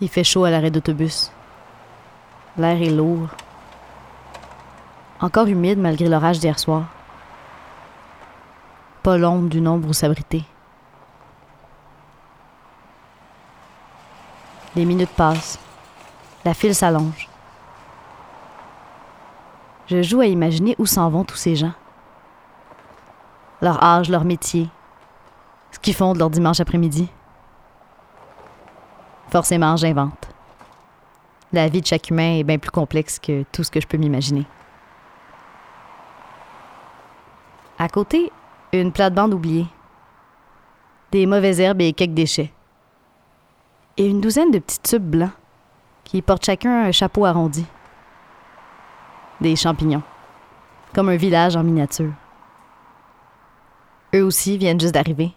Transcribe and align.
Il 0.00 0.08
fait 0.10 0.24
chaud 0.24 0.44
à 0.44 0.50
l'arrêt 0.50 0.70
d'autobus. 0.70 1.32
L'air 2.58 2.80
est 2.82 2.90
lourd. 2.90 3.28
Encore 5.20 5.46
humide 5.46 5.78
malgré 5.78 6.06
l'orage 6.08 6.38
d'hier 6.38 6.58
soir. 6.58 6.84
Pas 9.02 9.16
l'ombre 9.16 9.48
d'une 9.48 9.68
ombre 9.68 9.88
où 9.88 9.94
s'abriter. 9.94 10.44
Les 14.74 14.84
minutes 14.84 15.10
passent. 15.16 15.58
La 16.44 16.52
file 16.52 16.74
s'allonge. 16.74 17.30
Je 19.86 20.02
joue 20.02 20.20
à 20.20 20.26
imaginer 20.26 20.76
où 20.78 20.84
s'en 20.84 21.08
vont 21.08 21.24
tous 21.24 21.36
ces 21.36 21.56
gens. 21.56 21.72
Leur 23.62 23.82
âge, 23.82 24.10
leur 24.10 24.24
métier. 24.24 24.68
Ce 25.70 25.78
qu'ils 25.78 25.94
font 25.94 26.12
de 26.12 26.18
leur 26.18 26.28
dimanche 26.28 26.60
après-midi. 26.60 27.08
Forcément, 29.36 29.76
j'invente. 29.76 30.30
La 31.52 31.68
vie 31.68 31.82
de 31.82 31.86
chaque 31.86 32.08
humain 32.08 32.38
est 32.38 32.42
bien 32.42 32.56
plus 32.56 32.70
complexe 32.70 33.18
que 33.18 33.44
tout 33.52 33.64
ce 33.64 33.70
que 33.70 33.82
je 33.82 33.86
peux 33.86 33.98
m'imaginer. 33.98 34.46
À 37.78 37.86
côté, 37.90 38.32
une 38.72 38.92
plate-bande 38.92 39.34
oubliée. 39.34 39.66
Des 41.12 41.26
mauvaises 41.26 41.60
herbes 41.60 41.82
et 41.82 41.92
quelques 41.92 42.14
déchets. 42.14 42.50
Et 43.98 44.06
une 44.06 44.22
douzaine 44.22 44.50
de 44.50 44.58
petits 44.58 44.80
tubes 44.80 45.04
blancs 45.04 45.32
qui 46.04 46.22
portent 46.22 46.46
chacun 46.46 46.86
un 46.86 46.92
chapeau 46.92 47.26
arrondi. 47.26 47.66
Des 49.42 49.54
champignons. 49.54 50.02
Comme 50.94 51.10
un 51.10 51.16
village 51.16 51.56
en 51.56 51.62
miniature. 51.62 52.14
Eux 54.14 54.22
aussi 54.22 54.56
viennent 54.56 54.80
juste 54.80 54.94
d'arriver, 54.94 55.34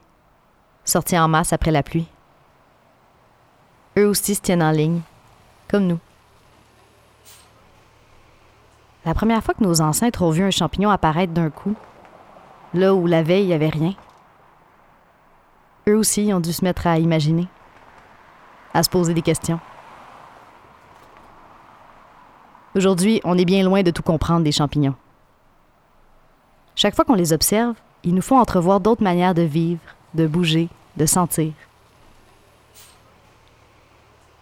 sortis 0.86 1.20
en 1.20 1.28
masse 1.28 1.52
après 1.52 1.72
la 1.72 1.84
pluie. 1.84 2.08
Eux 4.00 4.08
aussi 4.08 4.34
se 4.34 4.40
tiennent 4.40 4.64
en 4.64 4.72
ligne, 4.72 5.02
comme 5.70 5.86
nous. 5.86 6.00
La 9.04 9.14
première 9.14 9.44
fois 9.44 9.54
que 9.54 9.64
nos 9.64 9.82
ancêtres 9.82 10.22
ont 10.22 10.30
vu 10.30 10.42
un 10.42 10.52
champignon 10.52 10.90
apparaître 10.90 11.34
d'un 11.34 11.50
coup, 11.50 11.76
là 12.74 12.96
où 12.96 13.08
la 13.08 13.24
veille, 13.24 13.44
il 13.44 13.48
n'y 13.48 13.54
avait 13.54 13.68
rien, 13.68 13.94
eux 15.90 15.98
aussi 15.98 16.32
ont 16.34 16.40
dû 16.40 16.54
se 16.54 16.64
mettre 16.64 16.88
à 16.88 16.98
imaginer, 16.98 17.50
à 18.74 18.84
se 18.84 18.90
poser 18.90 19.14
des 19.14 19.22
questions. 19.22 19.60
Aujourd'hui, 22.74 23.20
on 23.26 23.38
est 23.38 23.44
bien 23.44 23.64
loin 23.64 23.84
de 23.84 23.92
tout 23.92 24.04
comprendre 24.04 24.46
des 24.46 24.54
champignons. 24.54 24.96
Chaque 26.76 26.96
fois 26.96 27.04
qu'on 27.04 27.16
les 27.16 27.34
observe, 27.34 27.76
ils 28.06 28.16
nous 28.16 28.22
font 28.22 28.40
entrevoir 28.40 28.80
d'autres 28.80 29.04
manières 29.04 29.34
de 29.34 29.42
vivre, 29.42 29.82
de 30.14 30.26
bouger, 30.26 30.70
de 30.96 31.06
sentir. 31.06 31.52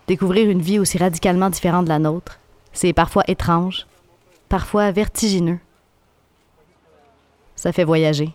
Découvrir 0.07 0.49
une 0.49 0.61
vie 0.61 0.79
aussi 0.79 0.97
radicalement 0.97 1.49
différente 1.49 1.83
de 1.83 1.89
la 1.89 1.99
nôtre, 1.99 2.39
c'est 2.71 2.93
parfois 2.93 3.23
étrange, 3.27 3.87
parfois 4.47 4.91
vertigineux. 4.91 5.59
Ça 7.57 7.73
fait 7.73 7.83
voyager. 7.83 8.29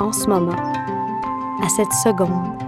En 0.00 0.12
ce 0.12 0.26
moment, 0.26 0.72
à 1.62 1.68
cette 1.68 1.92
seconde, 1.92 2.58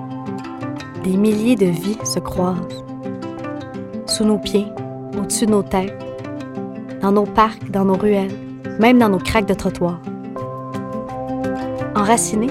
des 1.03 1.16
milliers 1.16 1.56
de 1.56 1.66
vies 1.66 1.98
se 2.05 2.20
croisent. 2.20 2.84
Sous 4.06 4.25
nos 4.25 4.38
pieds, 4.38 4.66
au-dessus 5.19 5.47
de 5.47 5.50
nos 5.50 5.64
têtes, 5.64 5.98
dans 7.00 7.10
nos 7.10 7.27
parcs, 7.27 7.69
dans 7.72 7.86
nos 7.86 7.97
ruelles, 7.97 8.38
même 8.78 9.00
dans 9.00 9.08
nos 9.08 9.19
craques 9.19 9.47
de 9.47 9.55
trottoir. 9.55 10.00
Enracinées, 12.03 12.50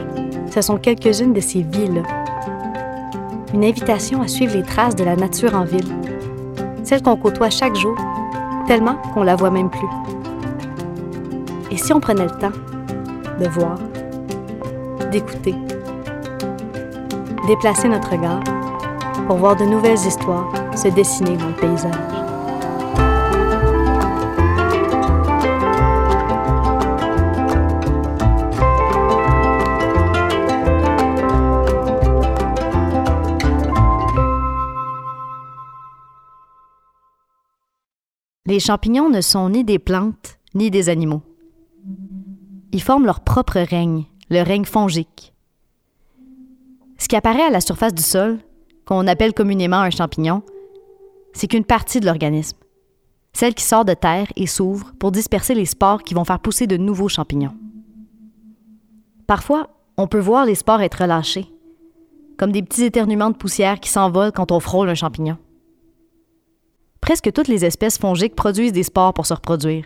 ce 0.50 0.62
sont 0.62 0.78
quelques-unes 0.78 1.34
de 1.34 1.42
ces 1.42 1.62
vies-là. 1.62 2.04
Une 3.54 3.66
invitation 3.66 4.22
à 4.22 4.30
suivre 4.30 4.56
les 4.56 4.64
traces 4.64 4.96
de 4.96 5.04
la 5.04 5.18
nature 5.18 5.54
en 5.56 5.66
ville, 5.66 5.94
celle 6.86 7.04
qu'on 7.04 7.18
côtoie 7.18 7.50
chaque 7.50 7.76
jour, 7.76 7.94
tellement 8.66 8.96
qu'on 9.14 9.24
la 9.24 9.36
voit 9.36 9.52
même 9.52 9.70
plus. 9.70 9.90
Et 11.70 11.76
si 11.76 11.92
on 11.92 12.00
prenait 12.00 12.24
le 12.24 12.30
temps 12.30 12.54
de 13.42 13.48
voir, 13.50 13.78
d'écouter, 15.12 15.56
déplacer 17.46 17.90
notre 17.90 18.12
regard 18.12 18.40
pour 19.28 19.36
voir 19.36 19.58
de 19.58 19.66
nouvelles 19.66 20.00
histoires 20.00 20.50
se 20.78 20.88
dessiner 20.88 21.36
dans 21.36 21.48
le 21.48 21.56
paysage. 21.56 22.21
Les 38.52 38.60
champignons 38.60 39.10
ne 39.10 39.22
sont 39.22 39.50
ni 39.50 39.64
des 39.64 39.80
plantes 39.80 40.38
ni 40.56 40.70
des 40.70 40.90
animaux. 40.90 41.22
Ils 42.74 42.82
forment 42.82 43.06
leur 43.06 43.22
propre 43.22 43.62
règne, 43.62 44.04
le 44.30 44.42
règne 44.42 44.66
fongique. 44.66 45.34
Ce 46.98 47.08
qui 47.08 47.16
apparaît 47.16 47.46
à 47.46 47.50
la 47.50 47.62
surface 47.62 47.94
du 47.94 48.04
sol, 48.04 48.40
qu'on 48.84 49.08
appelle 49.08 49.34
communément 49.34 49.80
un 49.80 49.90
champignon, 49.90 50.44
c'est 51.32 51.48
qu'une 51.48 51.64
partie 51.64 52.02
de 52.02 52.06
l'organisme, 52.06 52.58
celle 53.32 53.54
qui 53.54 53.64
sort 53.64 53.86
de 53.86 53.94
terre 53.94 54.28
et 54.36 54.48
s'ouvre 54.48 54.92
pour 55.00 55.14
disperser 55.14 55.56
les 55.56 55.66
spores 55.66 56.04
qui 56.04 56.14
vont 56.14 56.26
faire 56.26 56.42
pousser 56.42 56.68
de 56.68 56.76
nouveaux 56.76 57.08
champignons. 57.08 57.56
Parfois, 59.28 59.70
on 59.96 60.08
peut 60.08 60.20
voir 60.20 60.46
les 60.46 60.56
spores 60.56 60.82
être 60.82 61.04
relâchés, 61.04 61.48
comme 62.38 62.52
des 62.52 62.64
petits 62.64 62.84
éternuements 62.84 63.32
de 63.32 63.38
poussière 63.38 63.80
qui 63.80 63.90
s'envolent 63.90 64.34
quand 64.34 64.52
on 64.52 64.60
frôle 64.60 64.90
un 64.90 64.96
champignon. 64.96 65.38
Presque 67.02 67.34
toutes 67.34 67.48
les 67.48 67.66
espèces 67.66 67.98
fongiques 67.98 68.36
produisent 68.36 68.72
des 68.72 68.84
spores 68.84 69.14
pour 69.14 69.26
se 69.26 69.34
reproduire, 69.34 69.86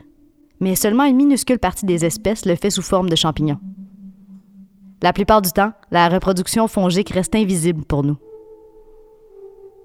mais 0.59 0.75
seulement 0.75 1.05
une 1.05 1.15
minuscule 1.15 1.59
partie 1.59 1.85
des 1.85 2.05
espèces 2.05 2.45
le 2.45 2.55
fait 2.55 2.69
sous 2.69 2.81
forme 2.81 3.09
de 3.09 3.15
champignons. 3.15 3.59
La 5.01 5.13
plupart 5.13 5.41
du 5.41 5.51
temps, 5.51 5.71
la 5.91 6.09
reproduction 6.09 6.67
fongique 6.67 7.09
reste 7.09 7.35
invisible 7.35 7.85
pour 7.85 8.03
nous. 8.03 8.17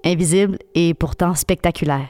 Invisible 0.03 0.59
et 0.75 0.93
pourtant 0.93 1.35
spectaculaire. 1.35 2.09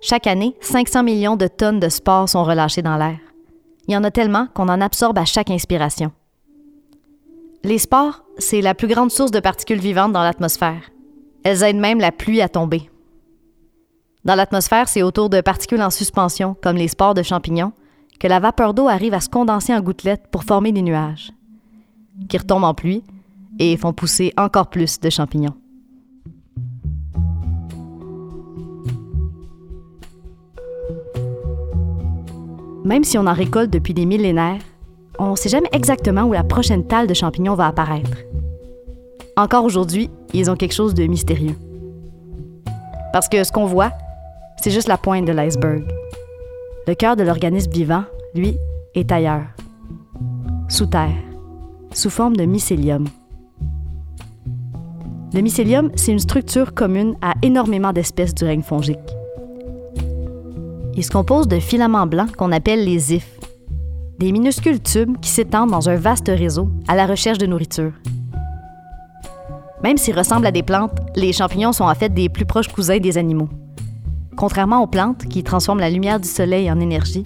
Chaque 0.00 0.26
année, 0.26 0.56
500 0.60 1.02
millions 1.02 1.36
de 1.36 1.48
tonnes 1.48 1.80
de 1.80 1.88
spores 1.88 2.28
sont 2.28 2.44
relâchées 2.44 2.82
dans 2.82 2.96
l'air. 2.96 3.18
Il 3.86 3.94
y 3.94 3.96
en 3.96 4.04
a 4.04 4.10
tellement 4.10 4.46
qu'on 4.54 4.68
en 4.68 4.80
absorbe 4.80 5.18
à 5.18 5.24
chaque 5.24 5.50
inspiration. 5.50 6.12
Les 7.64 7.78
spores, 7.78 8.22
c'est 8.38 8.60
la 8.60 8.74
plus 8.74 8.86
grande 8.86 9.10
source 9.10 9.32
de 9.32 9.40
particules 9.40 9.80
vivantes 9.80 10.12
dans 10.12 10.22
l'atmosphère. 10.22 10.90
Elles 11.42 11.64
aident 11.64 11.80
même 11.80 11.98
la 11.98 12.12
pluie 12.12 12.40
à 12.40 12.48
tomber. 12.48 12.88
Dans 14.28 14.34
l'atmosphère, 14.34 14.90
c'est 14.90 15.02
autour 15.02 15.30
de 15.30 15.40
particules 15.40 15.80
en 15.80 15.88
suspension, 15.88 16.54
comme 16.62 16.76
les 16.76 16.88
spores 16.88 17.14
de 17.14 17.22
champignons, 17.22 17.72
que 18.20 18.28
la 18.28 18.40
vapeur 18.40 18.74
d'eau 18.74 18.86
arrive 18.86 19.14
à 19.14 19.20
se 19.20 19.30
condenser 19.30 19.74
en 19.74 19.80
gouttelettes 19.80 20.26
pour 20.30 20.44
former 20.44 20.70
des 20.70 20.82
nuages, 20.82 21.32
qui 22.28 22.36
retombent 22.36 22.64
en 22.64 22.74
pluie 22.74 23.02
et 23.58 23.74
font 23.78 23.94
pousser 23.94 24.34
encore 24.36 24.68
plus 24.68 25.00
de 25.00 25.08
champignons. 25.08 25.54
Même 32.84 33.04
si 33.04 33.16
on 33.16 33.26
en 33.26 33.32
récolte 33.32 33.70
depuis 33.70 33.94
des 33.94 34.04
millénaires, 34.04 34.60
on 35.18 35.30
ne 35.30 35.36
sait 35.36 35.48
jamais 35.48 35.70
exactement 35.72 36.24
où 36.24 36.34
la 36.34 36.44
prochaine 36.44 36.86
talle 36.86 37.06
de 37.06 37.14
champignons 37.14 37.54
va 37.54 37.68
apparaître. 37.68 38.18
Encore 39.38 39.64
aujourd'hui, 39.64 40.10
ils 40.34 40.50
ont 40.50 40.56
quelque 40.56 40.74
chose 40.74 40.92
de 40.92 41.06
mystérieux. 41.06 41.56
Parce 43.14 43.30
que 43.30 43.42
ce 43.42 43.50
qu'on 43.50 43.64
voit, 43.64 43.92
c'est 44.60 44.70
juste 44.70 44.88
la 44.88 44.98
pointe 44.98 45.26
de 45.26 45.32
l'iceberg. 45.32 45.84
Le 46.86 46.94
cœur 46.94 47.16
de 47.16 47.22
l'organisme 47.22 47.70
vivant, 47.70 48.04
lui, 48.34 48.56
est 48.94 49.12
ailleurs, 49.12 49.46
sous 50.68 50.86
terre, 50.86 51.14
sous 51.92 52.10
forme 52.10 52.36
de 52.36 52.44
mycélium. 52.44 53.06
Le 55.34 55.40
mycélium, 55.40 55.90
c'est 55.94 56.12
une 56.12 56.18
structure 56.18 56.74
commune 56.74 57.16
à 57.20 57.34
énormément 57.42 57.92
d'espèces 57.92 58.34
du 58.34 58.44
règne 58.44 58.62
fongique. 58.62 58.98
Il 60.94 61.04
se 61.04 61.10
compose 61.10 61.46
de 61.46 61.60
filaments 61.60 62.06
blancs 62.06 62.34
qu'on 62.34 62.50
appelle 62.50 62.84
les 62.84 63.14
ifs, 63.14 63.38
des 64.18 64.32
minuscules 64.32 64.80
tubes 64.80 65.18
qui 65.20 65.30
s'étendent 65.30 65.70
dans 65.70 65.88
un 65.88 65.96
vaste 65.96 66.28
réseau 66.28 66.70
à 66.88 66.96
la 66.96 67.06
recherche 67.06 67.38
de 67.38 67.46
nourriture. 67.46 67.92
Même 69.84 69.96
s'ils 69.96 70.18
ressemblent 70.18 70.46
à 70.46 70.50
des 70.50 70.64
plantes, 70.64 70.98
les 71.14 71.32
champignons 71.32 71.72
sont 71.72 71.84
en 71.84 71.94
fait 71.94 72.12
des 72.12 72.28
plus 72.28 72.46
proches 72.46 72.68
cousins 72.68 72.98
des 72.98 73.16
animaux. 73.16 73.48
Contrairement 74.38 74.84
aux 74.84 74.86
plantes 74.86 75.26
qui 75.26 75.42
transforment 75.42 75.80
la 75.80 75.90
lumière 75.90 76.20
du 76.20 76.28
soleil 76.28 76.70
en 76.70 76.78
énergie, 76.78 77.24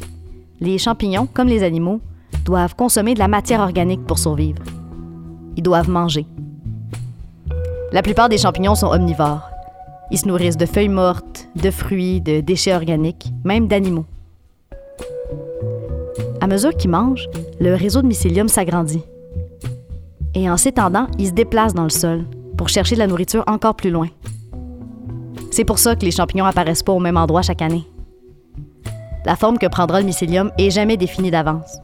les 0.61 0.79
champignons, 0.79 1.27
comme 1.27 1.47
les 1.47 1.63
animaux, 1.63 2.01
doivent 2.47 2.75
consommer 2.75 3.13
de 3.13 3.19
la 3.19 3.29
matière 3.29 3.61
organique 3.61 4.07
pour 4.07 4.19
survivre. 4.19 4.63
Ils 5.59 5.63
doivent 5.63 5.91
manger. 5.91 6.25
La 7.93 8.01
plupart 8.01 8.31
des 8.31 8.39
champignons 8.39 8.75
sont 8.75 8.87
omnivores. 8.87 9.51
Ils 10.11 10.17
se 10.21 10.27
nourrissent 10.27 10.57
de 10.57 10.65
feuilles 10.65 10.89
mortes, 10.89 11.49
de 11.55 11.71
fruits, 11.71 12.23
de 12.23 12.41
déchets 12.41 12.75
organiques, 12.75 13.31
même 13.45 13.69
d'animaux. 13.69 14.07
À 16.41 16.47
mesure 16.47 16.75
qu'il 16.75 16.93
mange, 16.93 17.29
le 17.61 17.75
réseau 17.75 18.01
de 18.01 18.07
mycélium 18.07 18.49
s'agrandit. 18.49 19.05
Et 20.35 20.49
en 20.49 20.57
s'étendant, 20.57 21.09
il 21.19 21.27
se 21.27 21.33
déplace 21.33 21.75
dans 21.75 21.85
le 21.85 21.91
sol 21.91 22.25
pour 22.57 22.71
chercher 22.71 22.95
de 22.95 23.01
la 23.01 23.07
nourriture 23.07 23.45
encore 23.49 23.75
plus 23.75 23.91
loin. 23.91 24.09
C'est 25.53 25.67
pour 25.67 25.79
ça 25.79 25.95
que 25.95 26.05
les 26.07 26.11
champignons 26.11 26.47
apparaissent 26.47 26.83
pas 26.83 26.93
au 26.93 26.99
même 26.99 27.19
endroit 27.19 27.43
chaque 27.43 27.61
année. 27.61 27.87
La 29.27 29.37
forme 29.37 29.59
que 29.59 29.67
prendra 29.67 30.01
le 30.01 30.07
mycélium 30.07 30.51
est 30.57 30.71
jamais 30.71 30.97
définie 30.97 31.31
d'avance. 31.31 31.77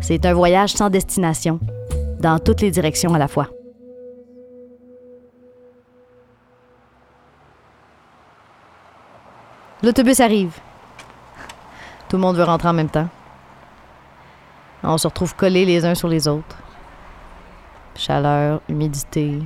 C'est 0.00 0.26
un 0.26 0.34
voyage 0.34 0.72
sans 0.72 0.90
destination, 0.90 1.60
dans 2.18 2.40
toutes 2.40 2.60
les 2.60 2.72
directions 2.72 3.14
à 3.14 3.18
la 3.18 3.28
fois. 3.28 3.46
L'autobus 9.84 10.18
arrive. 10.18 10.58
Tout 12.08 12.16
le 12.16 12.22
monde 12.22 12.36
veut 12.36 12.42
rentrer 12.42 12.68
en 12.68 12.72
même 12.72 12.90
temps. 12.90 13.08
On 14.82 14.98
se 14.98 15.06
retrouve 15.06 15.36
collés 15.36 15.64
les 15.64 15.84
uns 15.84 15.94
sur 15.94 16.08
les 16.08 16.26
autres. 16.26 16.58
Chaleur, 17.94 18.60
humidité, 18.68 19.38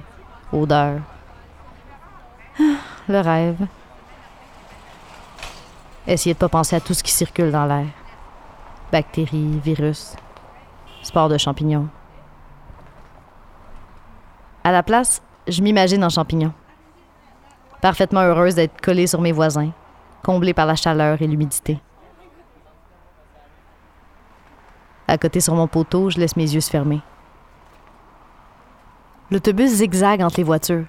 odeur. 0.54 1.00
Le 3.08 3.20
rêve. 3.20 3.66
Essayez 6.06 6.34
de 6.34 6.38
pas 6.38 6.48
penser 6.48 6.76
à 6.76 6.80
tout 6.80 6.94
ce 6.94 7.02
qui 7.02 7.12
circule 7.12 7.50
dans 7.50 7.66
l'air. 7.66 7.86
Bactéries, 8.92 9.58
virus, 9.58 10.14
spores 11.02 11.28
de 11.28 11.38
champignons. 11.38 11.88
À 14.62 14.72
la 14.72 14.82
place, 14.82 15.22
je 15.48 15.62
m'imagine 15.62 16.04
en 16.04 16.08
champignon. 16.08 16.52
Parfaitement 17.80 18.22
heureuse 18.22 18.54
d'être 18.54 18.80
collée 18.80 19.06
sur 19.06 19.20
mes 19.20 19.32
voisins, 19.32 19.70
comblée 20.22 20.54
par 20.54 20.66
la 20.66 20.76
chaleur 20.76 21.20
et 21.20 21.26
l'humidité. 21.26 21.80
À 25.08 25.18
côté 25.18 25.40
sur 25.40 25.54
mon 25.54 25.68
poteau, 25.68 26.10
je 26.10 26.18
laisse 26.18 26.36
mes 26.36 26.52
yeux 26.52 26.60
se 26.60 26.70
fermer. 26.70 27.00
L'autobus 29.30 29.70
zigzague 29.70 30.22
entre 30.22 30.38
les 30.38 30.44
voitures. 30.44 30.86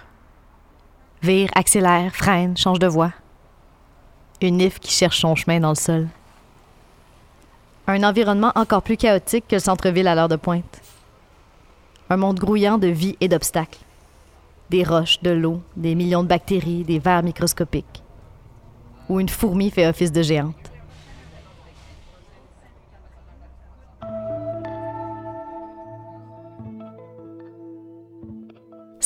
Vire, 1.23 1.49
accélère, 1.55 2.15
freine, 2.15 2.55
change 2.55 2.77
de 2.79 2.87
voie. 2.87 3.11
Une 4.39 4.57
nif 4.57 4.79
qui 4.79 4.91
cherche 4.91 5.19
son 5.19 5.35
chemin 5.35 5.59
dans 5.59 5.69
le 5.69 5.75
sol. 5.75 6.07
Un 7.87 8.03
environnement 8.03 8.51
encore 8.55 8.83
plus 8.83 8.97
chaotique 8.97 9.47
que 9.47 9.55
le 9.55 9.61
centre-ville 9.61 10.07
à 10.07 10.13
l'heure 10.13 10.27
de 10.27 10.35
pointe. 10.35 10.81
Un 12.09 12.17
monde 12.17 12.37
grouillant 12.39 12.77
de 12.77 12.87
vie 12.87 13.17
et 13.19 13.27
d'obstacles. 13.27 13.79
Des 14.69 14.83
roches, 14.83 15.21
de 15.23 15.31
l'eau, 15.31 15.61
des 15.75 15.95
millions 15.95 16.23
de 16.23 16.27
bactéries, 16.27 16.83
des 16.83 16.99
vers 16.99 17.23
microscopiques. 17.23 18.03
Où 19.09 19.19
une 19.19 19.29
fourmi 19.29 19.71
fait 19.71 19.87
office 19.87 20.11
de 20.11 20.21
géante. 20.21 20.71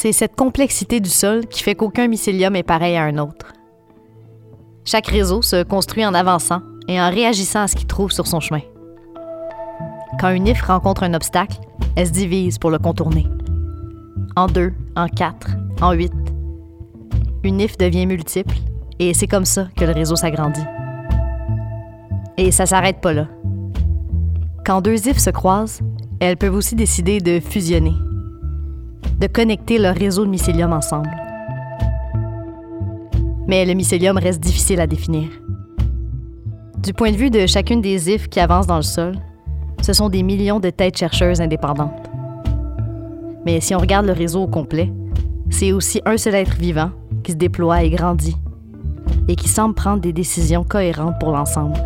C'est 0.02 0.14
cette 0.14 0.36
complexité 0.36 1.00
du 1.00 1.12
sol 1.12 1.46
qui 1.46 1.62
fait 1.62 1.76
qu'aucun 1.76 2.08
mycélium 2.08 2.56
est 2.56 2.64
pareil 2.64 2.98
à 2.98 3.04
un 3.04 3.20
autre. 3.20 3.54
Chaque 4.84 5.06
réseau 5.06 5.44
se 5.44 5.62
construit 5.62 6.04
en 6.04 6.16
avançant 6.16 6.64
et 6.88 7.00
en 7.00 7.12
réagissant 7.12 7.62
à 7.62 7.68
ce 7.68 7.76
qu'il 7.76 7.86
trouve 7.86 8.12
sur 8.12 8.26
son 8.26 8.40
chemin. 8.40 8.62
Quand 10.20 10.32
une 10.32 10.48
if 10.48 10.60
rencontre 10.64 11.04
un 11.04 11.14
obstacle, 11.14 11.60
elle 11.96 12.08
se 12.08 12.14
divise 12.14 12.58
pour 12.58 12.72
le 12.72 12.80
contourner. 12.80 13.28
En 14.36 14.48
deux, 14.48 14.74
en 14.96 15.08
quatre, 15.08 15.52
en 15.82 15.92
huit. 15.92 16.14
Une 17.44 17.62
if 17.62 17.78
devient 17.78 18.08
multiple 18.08 18.56
et 18.98 19.14
c'est 19.14 19.28
comme 19.28 19.46
ça 19.46 19.68
que 19.78 19.86
le 19.86 19.92
réseau 19.92 20.16
s'agrandit. 20.16 20.66
Et 22.38 22.50
ça 22.50 22.66
s'arrête 22.66 23.02
pas 23.02 23.14
là. 23.14 23.28
Quand 24.66 24.82
deux 24.82 25.08
ifs 25.08 25.20
se 25.20 25.30
croisent, 25.30 25.82
elles 26.20 26.38
peuvent 26.38 26.56
aussi 26.56 26.74
décider 26.74 27.20
de 27.20 27.40
fusionner, 27.40 27.94
de 29.22 29.28
connecter 29.28 29.78
leur 29.78 29.96
réseau 29.96 30.26
de 30.26 30.30
mycélium 30.30 30.74
ensemble 30.74 31.10
mais 33.52 33.66
le 33.66 33.74
mycélium 33.74 34.18
reste 34.18 34.40
difficile 34.40 34.80
à 34.80 34.88
définir. 34.88 35.28
Du 36.82 36.94
point 36.94 37.12
de 37.12 37.18
vue 37.18 37.30
de 37.30 37.46
chacune 37.48 37.82
des 37.82 38.10
ifs 38.10 38.30
qui 38.30 38.40
avancent 38.40 38.66
dans 38.66 38.78
le 38.78 38.82
sol, 38.82 39.16
ce 39.82 39.92
sont 39.92 40.08
des 40.08 40.24
millions 40.24 40.62
de 40.62 40.70
têtes 40.70 40.98
chercheuses 40.98 41.42
indépendantes. 41.42 42.10
Mais 43.46 43.60
si 43.60 43.76
on 43.76 43.80
regarde 43.80 44.06
le 44.06 44.14
réseau 44.14 44.44
au 44.44 44.48
complet, 44.48 44.90
c'est 45.50 45.74
aussi 45.74 46.02
un 46.06 46.16
seul 46.16 46.36
être 46.36 46.56
vivant 46.56 46.92
qui 47.24 47.34
se 47.34 47.38
déploie 47.38 47.84
et 47.84 47.90
grandit, 47.90 48.38
et 49.28 49.36
qui 49.36 49.50
semble 49.50 49.76
prendre 49.76 50.00
des 50.00 50.14
décisions 50.14 50.64
cohérentes 50.64 51.20
pour 51.20 51.32
l'ensemble. 51.34 51.78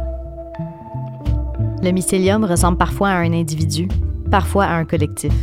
Le 1.81 1.89
mycélium 1.89 2.43
ressemble 2.43 2.77
parfois 2.77 3.09
à 3.09 3.17
un 3.17 3.33
individu, 3.33 3.87
parfois 4.29 4.65
à 4.65 4.75
un 4.75 4.85
collectif. 4.85 5.33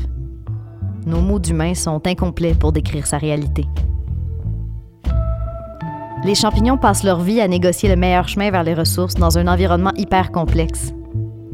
Nos 1.05 1.21
mots 1.21 1.41
d'humain 1.41 1.75
sont 1.75 2.07
incomplets 2.07 2.55
pour 2.55 2.73
décrire 2.73 3.07
sa 3.07 3.19
réalité. 3.19 3.67
Les 6.25 6.37
champignons 6.37 6.79
passent 6.79 7.03
leur 7.03 7.19
vie 7.19 7.41
à 7.41 7.49
négocier 7.49 7.89
le 7.89 7.97
meilleur 7.97 8.29
chemin 8.29 8.53
vers 8.53 8.63
les 8.63 8.75
ressources 8.75 9.15
dans 9.15 9.39
un 9.39 9.49
environnement 9.49 9.91
hyper 9.97 10.31
complexe, 10.31 10.95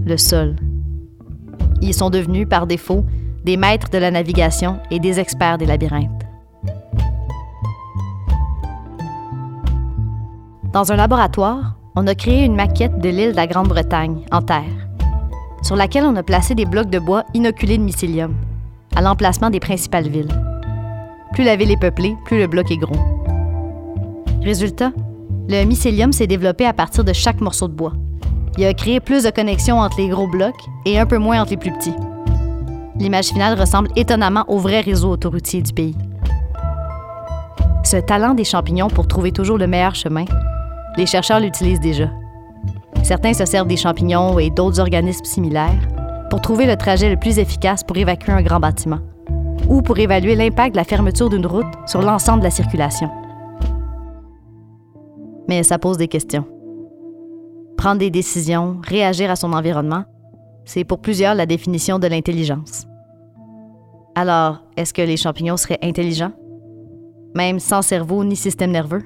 le 0.05 0.19
sol. 0.19 0.57
Ils 1.81 1.95
sont 1.95 2.11
devenus, 2.11 2.47
par 2.47 2.67
défaut, 2.67 3.07
des 3.45 3.57
maîtres 3.57 3.89
de 3.89 3.97
la 3.97 4.11
navigation 4.11 4.79
et 4.91 5.01
des 5.01 5.19
experts 5.19 5.57
des 5.57 5.65
labyrinthes. 5.65 6.11
Dans 10.73 10.93
un 10.93 10.97
laboratoire, 10.97 11.77
on 11.97 12.07
a 12.07 12.15
créé 12.15 12.45
une 12.45 12.55
maquette 12.55 12.99
de 12.99 13.09
l'île 13.09 13.31
de 13.31 13.37
la 13.37 13.47
Grande-Bretagne, 13.47 14.27
en 14.31 14.43
terre, 14.43 14.89
sur 15.63 15.77
laquelle 15.77 16.05
on 16.05 16.17
a 16.17 16.23
placé 16.23 16.55
des 16.55 16.67
blocs 16.67 16.91
de 16.91 16.99
bois 16.99 17.25
inoculés 17.33 17.79
de 17.79 17.83
mycélium, 17.83 18.35
à 18.95 19.03
l'emplacement 19.03 19.51
des 19.51 19.61
principales 19.61 20.09
villes. 20.09 20.33
Plus 21.33 21.45
la 21.45 21.57
ville 21.57 21.71
est 21.71 21.81
peuplée, 21.81 22.17
plus 22.25 22.39
le 22.39 22.47
bloc 22.47 22.71
est 22.71 22.77
gros. 22.77 22.97
Résultat, 24.43 24.93
le 25.49 25.65
mycélium 25.65 26.13
s'est 26.13 26.27
développé 26.27 26.67
à 26.67 26.73
partir 26.73 27.05
de 27.05 27.13
chaque 27.13 27.41
morceau 27.41 27.69
de 27.69 27.73
bois. 27.73 27.93
Il 28.57 28.65
a 28.65 28.75
créé 28.75 29.01
plus 29.01 29.25
de 29.25 29.31
connexions 29.31 29.79
entre 29.79 29.99
les 29.99 30.09
gros 30.09 30.27
blocs 30.27 30.67
et 30.85 30.99
un 30.99 31.07
peu 31.07 31.19
moins 31.19 31.41
entre 31.41 31.51
les 31.51 31.57
plus 31.57 31.73
petits. 31.73 31.95
L'image 32.99 33.27
finale 33.27 33.59
ressemble 33.59 33.89
étonnamment 33.95 34.45
au 34.49 34.59
vrai 34.59 34.81
réseau 34.81 35.11
autoroutier 35.11 35.63
du 35.63 35.73
pays. 35.73 35.97
Ce 37.85 37.97
talent 37.97 38.35
des 38.35 38.45
champignons 38.45 38.89
pour 38.89 39.07
trouver 39.07 39.33
toujours 39.33 39.59
le 39.59 39.67
meilleur 39.67 39.95
chemin, 39.95 40.25
les 40.97 41.07
chercheurs 41.07 41.41
l'utilisent 41.41 41.81
déjà. 41.81 42.11
Certains 43.03 43.33
se 43.33 43.47
servent 43.47 43.69
des 43.69 43.77
champignons 43.77 44.39
et 44.39 44.51
d'autres 44.51 44.81
organismes 44.81 45.25
similaires 45.25 45.89
pour 46.31 46.41
trouver 46.41 46.67
le 46.67 46.77
trajet 46.77 47.11
le 47.11 47.17
plus 47.17 47.39
efficace 47.39 47.85
pour 47.85 47.97
évacuer 47.97 48.33
un 48.33 48.43
grand 48.43 48.61
bâtiment 48.61 49.01
ou 49.69 49.83
pour 49.83 49.99
évaluer 49.99 50.35
l'impact 50.35 50.73
de 50.73 50.79
la 50.79 50.85
fermeture 50.85 51.29
d'une 51.29 51.47
route 51.47 51.67
sur 51.87 52.03
l'ensemble 52.03 52.41
de 52.41 52.45
la 52.45 52.51
circulation 52.51 53.11
mais 55.49 55.63
ça 55.63 55.79
pose 55.79 55.97
des 55.97 56.09
questions. 56.09 56.45
Prendre 57.77 57.99
des 57.99 58.11
décisions, 58.11 58.81
réagir 58.85 59.31
à 59.31 59.37
son 59.37 59.53
environnement, 59.53 60.05
c'est 60.65 60.85
pour 60.85 61.01
plusieurs 61.01 61.35
la 61.35 61.47
définition 61.47 61.99
de 61.99 62.07
l'intelligence. 62.07 62.87
Alors, 64.15 64.63
est-ce 64.77 64.93
que 64.93 65.03
les 65.03 65.17
champignons 65.17 65.57
seraient 65.57 65.79
intelligents? 65.83 66.33
Même 67.35 67.59
sans 67.59 67.83
cerveau 67.83 68.25
ni 68.25 68.37
système 68.37 68.73
nerveux? 68.73 69.03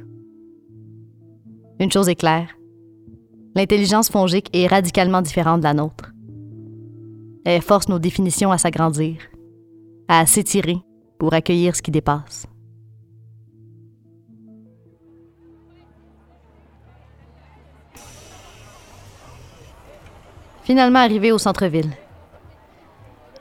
Une 1.78 1.92
chose 1.92 2.08
est 2.08 2.16
claire. 2.16 2.48
L'intelligence 3.54 4.08
fongique 4.08 4.48
est 4.52 4.66
radicalement 4.66 5.22
différente 5.22 5.60
de 5.60 5.64
la 5.64 5.74
nôtre. 5.74 6.12
Elle 7.44 7.62
force 7.62 7.88
nos 7.88 7.98
définitions 7.98 8.52
à 8.52 8.58
s'agrandir, 8.58 9.16
à 10.06 10.26
s'étirer 10.26 10.76
pour 11.18 11.34
accueillir 11.34 11.74
ce 11.74 11.82
qui 11.82 11.90
dépasse. 11.90 12.46
Finalement 20.62 21.00
arrivé 21.00 21.32
au 21.32 21.38
centre-ville. 21.38 21.90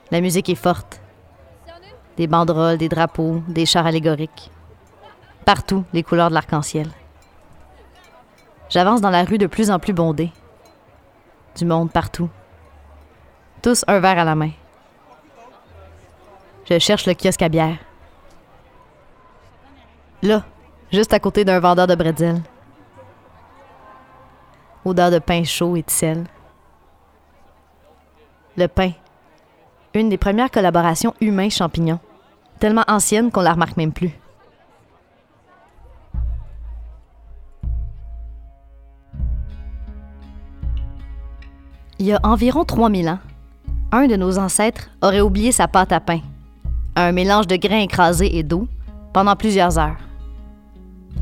La 0.09 0.21
musique 0.21 0.49
est 0.49 0.55
forte. 0.55 0.99
Des 2.17 2.25
banderoles, 2.25 2.77
des 2.77 2.89
drapeaux, 2.89 3.43
des 3.47 3.67
chars 3.67 3.85
allégoriques. 3.85 4.49
Partout, 5.45 5.83
les 5.93 6.01
couleurs 6.01 6.29
de 6.29 6.33
l'arc-en-ciel. 6.33 6.89
J'avance 8.69 9.01
dans 9.01 9.11
la 9.11 9.23
rue 9.23 9.37
de 9.37 9.47
plus 9.47 9.69
en 9.69 9.77
plus 9.77 9.93
bondée. 9.93 10.31
Du 11.55 11.65
monde 11.65 11.91
partout. 11.91 12.29
Tous 13.61 13.85
un 13.87 13.99
verre 13.99 14.17
à 14.17 14.23
la 14.23 14.35
main. 14.35 14.51
Je 16.65 16.79
cherche 16.79 17.05
le 17.05 17.13
kiosque 17.13 17.41
à 17.43 17.49
bière. 17.49 17.77
Là, 20.23 20.43
juste 20.91 21.13
à 21.13 21.19
côté 21.19 21.45
d'un 21.45 21.59
vendeur 21.59 21.85
de 21.85 21.95
bretzel. 21.95 22.41
Odeur 24.83 25.11
de 25.11 25.19
pain 25.19 25.43
chaud 25.43 25.75
et 25.75 25.83
de 25.83 25.89
sel. 25.91 26.25
Le 28.57 28.67
pain. 28.67 28.91
Une 29.93 30.09
des 30.09 30.17
premières 30.17 30.49
collaborations 30.49 31.13
humain-champignon. 31.21 31.99
Tellement 32.59 32.85
ancienne 32.87 33.31
qu'on 33.31 33.41
la 33.41 33.53
remarque 33.53 33.77
même 33.77 33.93
plus. 33.93 34.11
Il 41.99 42.07
y 42.07 42.13
a 42.13 42.19
environ 42.23 42.65
3000 42.65 43.09
ans, 43.09 43.19
un 43.91 44.07
de 44.07 44.15
nos 44.15 44.37
ancêtres 44.37 44.89
aurait 45.01 45.21
oublié 45.21 45.51
sa 45.51 45.67
pâte 45.67 45.91
à 45.91 45.99
pain, 45.99 46.21
un 46.95 47.11
mélange 47.11 47.47
de 47.47 47.57
grains 47.57 47.81
écrasés 47.81 48.37
et 48.37 48.43
d'eau, 48.43 48.67
pendant 49.13 49.35
plusieurs 49.35 49.77
heures. 49.77 49.97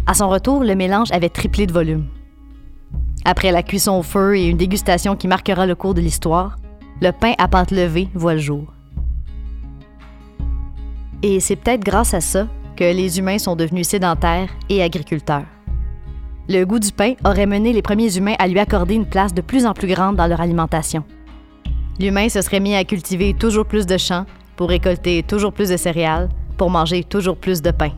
À 0.06 0.14
son 0.14 0.30
retour, 0.30 0.64
le 0.64 0.76
mélange 0.76 1.12
avait 1.12 1.30
triplé 1.30 1.66
de 1.66 1.74
volume. 1.74 2.06
Après 3.26 3.52
la 3.52 3.64
cuisson 3.64 3.98
au 3.98 4.04
feu 4.04 4.38
et 4.38 4.48
une 4.48 4.58
dégustation 4.58 5.16
qui 5.16 5.28
marquera 5.28 5.66
le 5.66 5.76
cours 5.76 5.94
de 5.94 6.02
l'histoire, 6.02 6.58
le 7.02 7.12
pain 7.12 7.34
à 7.38 7.48
pâte 7.48 7.72
levée 7.72 8.10
voit 8.14 8.34
le 8.34 8.40
jour. 8.40 8.66
Et 11.24 11.40
c'est 11.40 11.56
peut-être 11.56 11.84
grâce 11.84 12.14
à 12.14 12.22
ça 12.22 12.48
que 12.76 12.84
les 12.84 13.20
humains 13.20 13.40
sont 13.40 13.56
devenus 13.56 13.88
sédentaires 13.88 14.50
et 14.70 14.82
agriculteurs. 14.82 15.46
Le 16.48 16.64
goût 16.66 16.80
du 16.80 16.92
pain 16.92 17.14
aurait 17.26 17.46
mené 17.46 17.74
les 17.74 17.82
premiers 17.82 18.16
humains 18.16 18.36
à 18.40 18.48
lui 18.48 18.60
accorder 18.60 18.96
une 18.96 19.06
place 19.06 19.34
de 19.34 19.42
plus 19.42 19.66
en 19.66 19.74
plus 19.74 19.88
grande 19.88 20.16
dans 20.16 20.28
leur 20.28 20.42
alimentation. 20.42 21.04
L'humain 22.00 22.30
se 22.30 22.42
serait 22.42 22.62
mis 22.62 22.76
à 22.76 22.86
cultiver 22.86 23.34
toujours 23.34 23.66
plus 23.66 23.86
de 23.86 23.98
champs 23.98 24.26
pour 24.56 24.70
récolter 24.70 25.22
toujours 25.22 25.52
plus 25.52 25.70
de 25.70 25.78
céréales, 25.78 26.30
pour 26.58 26.70
manger 26.70 27.04
toujours 27.04 27.36
plus 27.36 27.62
de 27.62 27.72
pain. 27.72 27.92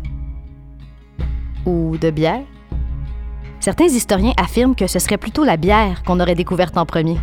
Ou 1.67 1.97
de 1.97 2.09
bière? 2.09 2.41
Certains 3.59 3.85
historiens 3.85 4.33
affirment 4.37 4.73
que 4.73 4.87
ce 4.87 4.97
serait 4.97 5.19
plutôt 5.19 5.43
la 5.43 5.55
bière 5.55 6.01
qu'on 6.01 6.19
aurait 6.19 6.33
découverte 6.33 6.77
en 6.77 6.85
premier, 6.85 7.17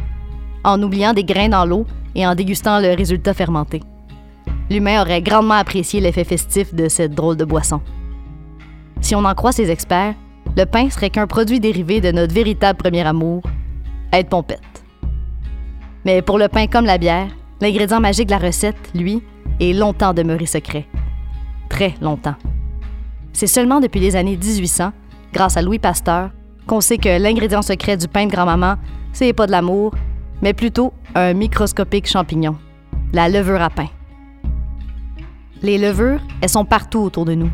en 0.63 0.81
oubliant 0.81 1.13
des 1.13 1.25
grains 1.25 1.49
dans 1.49 1.65
l'eau 1.65 1.85
et 2.15 2.25
en 2.25 2.37
dégustant 2.37 2.79
le 2.79 2.95
résultat 2.97 3.35
fermenté. 3.35 3.81
L'humain 4.71 5.03
aurait 5.03 5.23
grandement 5.23 5.55
apprécié 5.55 6.01
l'effet 6.01 6.25
festif 6.25 6.73
de 6.73 6.89
cette 6.89 7.13
drôle 7.13 7.37
de 7.37 7.45
boisson. 7.45 7.81
Si 9.01 9.17
on 9.17 9.25
en 9.25 9.35
croit 9.35 9.53
ces 9.53 9.71
experts, 9.71 10.15
le 10.57 10.65
pain 10.65 10.91
serait 10.91 11.11
qu'un 11.11 11.27
produit 11.27 11.59
dérivé 11.59 12.01
de 12.01 12.13
notre 12.13 12.35
véritable 12.35 12.79
premier 12.79 13.05
amour, 13.05 13.43
être 14.13 14.29
pompette. 14.29 14.78
Mais 16.05 16.23
pour 16.23 16.39
le 16.39 16.49
pain 16.49 16.67
comme 16.67 16.87
la 16.87 16.99
bière, 16.99 17.29
l'ingrédient 17.61 18.01
magique 18.01 18.27
de 18.27 18.33
la 18.33 18.39
recette, 18.39 18.77
lui, 18.95 19.23
est 19.61 19.73
longtemps 19.73 20.15
demeuré 20.15 20.47
secret. 20.47 20.87
Très 21.69 21.95
longtemps. 22.01 22.37
C'est 23.33 23.47
seulement 23.47 23.81
depuis 23.81 24.01
les 24.01 24.17
années 24.17 24.37
1800 24.37 24.93
grâce 25.33 25.57
à 25.57 25.63
Louis 25.63 25.79
Pasteur, 25.79 26.31
qu'on 26.67 26.81
sait 26.81 26.99
que 26.99 27.21
l'ingrédient 27.21 27.63
secret 27.63 27.97
du 27.97 28.09
pain 28.09 28.27
de 28.27 28.31
grand-maman, 28.31 28.77
c'est 29.13 29.33
pas 29.33 29.47
de 29.47 29.53
l'amour, 29.53 29.95
mais 30.43 30.53
plutôt 30.53 30.93
un 31.15 31.35
microscopique 31.35 32.07
champignon, 32.07 32.57
la 33.13 33.29
levure 33.29 33.63
à 33.63 33.71
pain. 33.71 33.89
Les 35.63 35.79
levures, 35.79 36.21
elles 36.41 36.49
sont 36.49 36.65
partout 36.65 37.01
autour 37.01 37.25
de 37.25 37.35
nous. 37.35 37.51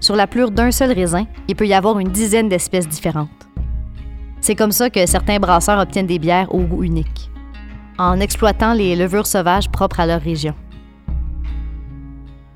Sur 0.00 0.16
la 0.16 0.26
plure 0.26 0.50
d'un 0.50 0.72
seul 0.72 0.92
raisin, 0.92 1.26
il 1.46 1.54
peut 1.54 1.66
y 1.66 1.74
avoir 1.74 1.98
une 2.00 2.08
dizaine 2.08 2.48
d'espèces 2.48 2.88
différentes. 2.88 3.28
C'est 4.40 4.56
comme 4.56 4.72
ça 4.72 4.90
que 4.90 5.06
certains 5.06 5.38
brasseurs 5.38 5.78
obtiennent 5.78 6.08
des 6.08 6.18
bières 6.18 6.52
au 6.52 6.60
goût 6.62 6.82
unique, 6.82 7.30
en 7.98 8.20
exploitant 8.20 8.74
les 8.74 8.96
levures 8.96 9.26
sauvages 9.26 9.70
propres 9.70 10.00
à 10.00 10.06
leur 10.06 10.20
région. 10.20 10.54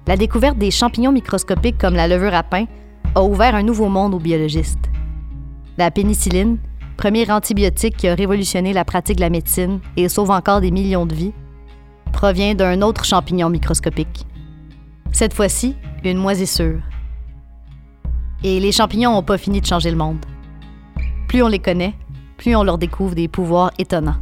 La 0.06 0.16
découverte 0.16 0.58
des 0.58 0.70
champignons 0.70 1.12
microscopiques 1.12 1.78
comme 1.78 1.94
la 1.94 2.08
levure 2.08 2.34
à 2.34 2.42
pain 2.42 2.66
a 3.14 3.22
ouvert 3.22 3.54
un 3.54 3.62
nouveau 3.62 3.88
monde 3.88 4.14
aux 4.14 4.20
biologistes. 4.20 4.90
La 5.78 5.90
pénicilline, 5.90 6.58
premier 6.96 7.30
antibiotique 7.30 7.96
qui 7.96 8.08
a 8.08 8.14
révolutionné 8.14 8.72
la 8.72 8.84
pratique 8.84 9.16
de 9.16 9.22
la 9.22 9.30
médecine 9.30 9.80
et 9.96 10.08
sauve 10.08 10.30
encore 10.30 10.60
des 10.60 10.70
millions 10.70 11.06
de 11.06 11.14
vies, 11.14 11.32
provient 12.12 12.54
d'un 12.54 12.82
autre 12.82 13.04
champignon 13.04 13.50
microscopique. 13.50 14.26
Cette 15.12 15.34
fois-ci, 15.34 15.74
une 16.04 16.18
moisissure. 16.18 16.80
Et 18.44 18.60
les 18.60 18.72
champignons 18.72 19.12
n'ont 19.12 19.22
pas 19.22 19.38
fini 19.38 19.60
de 19.60 19.66
changer 19.66 19.90
le 19.90 19.96
monde. 19.96 20.24
Plus 21.28 21.42
on 21.42 21.48
les 21.48 21.58
connaît, 21.58 21.94
plus 22.36 22.54
on 22.54 22.62
leur 22.62 22.78
découvre 22.78 23.14
des 23.14 23.28
pouvoirs 23.28 23.72
étonnants. 23.78 24.16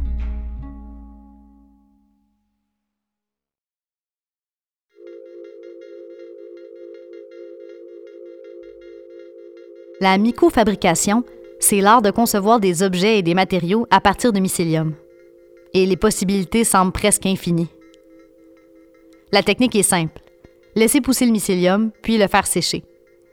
La 10.01 10.17
mycofabrication, 10.17 11.23
c'est 11.59 11.79
l'art 11.79 12.01
de 12.01 12.11
concevoir 12.11 12.59
des 12.59 12.83
objets 12.83 13.17
et 13.17 13.21
des 13.21 13.33
matériaux 13.33 13.87
à 13.89 14.01
partir 14.01 14.33
de 14.33 14.41
mycélium. 14.41 14.93
Et 15.73 15.85
les 15.85 15.95
possibilités 15.95 16.65
semblent 16.65 16.91
presque 16.91 17.25
infinies. 17.25 17.69
La 19.31 19.41
technique 19.41 19.75
est 19.75 19.83
simple. 19.83 20.19
Laisser 20.75 20.99
pousser 20.99 21.25
le 21.25 21.31
mycélium, 21.31 21.91
puis 22.01 22.17
le 22.17 22.27
faire 22.27 22.45
sécher. 22.45 22.83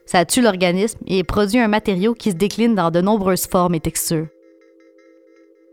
Ça 0.07 0.25
tue 0.25 0.41
l'organisme 0.41 1.01
et 1.09 1.25
produit 1.25 1.59
un 1.59 1.67
matériau 1.67 2.15
qui 2.15 2.31
se 2.31 2.37
décline 2.37 2.77
dans 2.77 2.93
de 2.93 3.01
nombreuses 3.01 3.49
formes 3.49 3.75
et 3.75 3.81
textures. 3.81 4.29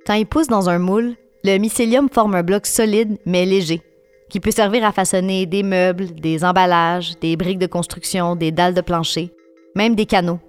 Quand 0.07 0.15
il 0.15 0.25
pousse 0.25 0.47
dans 0.47 0.69
un 0.69 0.79
moule, 0.79 1.15
le 1.43 1.59
mycélium 1.59 2.09
forme 2.11 2.33
un 2.33 2.43
bloc 2.43 2.65
solide 2.65 3.19
mais 3.27 3.45
léger, 3.45 3.81
qui 4.27 4.39
peut 4.39 4.49
servir 4.49 4.83
à 4.85 4.91
façonner 4.91 5.45
des 5.45 5.61
meubles, 5.61 6.15
des 6.15 6.43
emballages, 6.43 7.19
des 7.19 7.37
briques 7.37 7.59
de 7.59 7.67
construction, 7.67 8.35
des 8.35 8.51
dalles 8.51 8.73
de 8.73 8.81
plancher, 8.81 9.31
même 9.75 9.93
des 9.93 10.07
canaux 10.07 10.39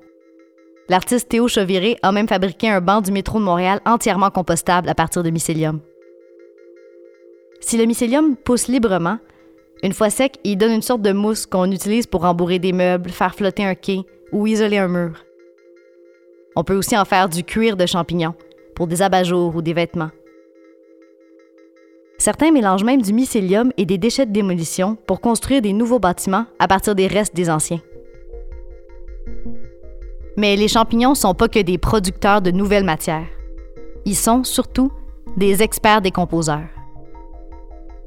L'artiste 0.90 1.28
Théo 1.28 1.47
Chauviré 1.47 1.99
a 2.02 2.11
même 2.11 2.26
fabriqué 2.26 2.68
un 2.68 2.80
banc 2.80 3.00
du 3.00 3.12
métro 3.12 3.38
de 3.38 3.44
Montréal 3.44 3.80
entièrement 3.87 4.30
compostable 4.30 4.88
à 4.88 4.94
partir 4.97 5.23
de 5.23 5.30
mycélium. 5.30 5.78
Si 7.61 7.78
le 7.78 7.85
mycélium 7.85 8.35
pousse 8.35 8.66
librement, 8.66 9.18
une 9.85 9.92
fois 9.92 10.11
sec, 10.11 10.38
il 10.42 10.59
donne 10.59 10.73
une 10.73 10.82
sorte 10.82 11.02
de 11.02 11.12
mousse 11.12 11.47
qu'on 11.47 11.70
utilise 11.70 12.09
pour 12.09 12.23
rembourrer 12.23 12.59
des 12.59 12.73
meubles, 12.73 13.11
faire 13.11 13.37
flotter 13.37 13.64
un 13.64 13.76
quai 13.76 14.00
ou 14.32 14.49
isoler 14.49 14.78
un 14.78 14.88
mur. 14.88 15.25
On 16.56 16.64
peut 16.64 16.75
aussi 16.75 16.99
en 16.99 17.04
faire 17.04 17.28
du 17.28 17.44
cuir 17.44 17.76
de 17.76 17.87
champignon 17.87 18.35
pour 18.75 18.88
des 18.88 19.00
abat-jours 19.00 19.54
ou 19.54 19.62
des 19.62 19.75
vêtements. 19.75 20.11
Certains 22.18 22.50
mélangent 22.50 22.82
même 22.82 23.00
du 23.00 23.12
mycélium 23.12 23.70
et 23.76 23.87
des 23.87 23.97
déchets 23.97 24.26
de 24.26 24.32
démolition 24.32 24.97
pour 25.06 25.20
construire 25.20 25.62
des 25.62 25.73
nouveaux 25.73 26.00
bâtiments 26.00 26.47
à 26.59 26.66
partir 26.66 26.97
des 26.97 27.06
restes 27.06 27.37
des 27.37 27.49
anciens. 27.49 27.80
Mais 30.40 30.56
les 30.56 30.68
champignons 30.68 31.11
ne 31.11 31.14
sont 31.14 31.35
pas 31.35 31.49
que 31.49 31.59
des 31.59 31.76
producteurs 31.76 32.40
de 32.40 32.50
nouvelles 32.50 32.82
matières. 32.82 33.26
Ils 34.06 34.16
sont 34.16 34.42
surtout 34.42 34.90
des 35.37 35.62
experts 35.62 36.00
décomposeurs. 36.00 36.70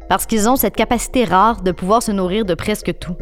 Parce 0.09 0.25
qu'ils 0.25 0.49
ont 0.49 0.55
cette 0.55 0.75
capacité 0.75 1.25
rare 1.25 1.61
de 1.61 1.71
pouvoir 1.71 2.01
se 2.01 2.11
nourrir 2.11 2.43
de 2.43 2.55
presque 2.55 2.97
tout. 2.97 3.15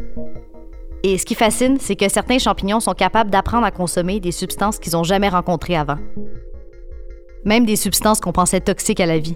Et 1.04 1.18
ce 1.18 1.26
qui 1.26 1.36
fascine, 1.36 1.78
c'est 1.78 1.98
que 1.98 2.08
certains 2.08 2.40
champignons 2.40 2.80
sont 2.80 2.94
capables 2.94 3.30
d'apprendre 3.30 3.66
à 3.66 3.72
consommer 3.72 4.22
des 4.22 4.32
substances 4.32 4.80
qu'ils 4.80 4.94
n'ont 4.94 5.04
jamais 5.04 5.28
rencontrées 5.28 5.76
avant. 5.76 6.00
Même 7.44 7.66
des 7.66 7.76
substances 7.76 8.22
qu'on 8.22 8.32
pensait 8.32 8.62
toxiques 8.62 9.02
à 9.02 9.08
la 9.08 9.20
vie. 9.20 9.36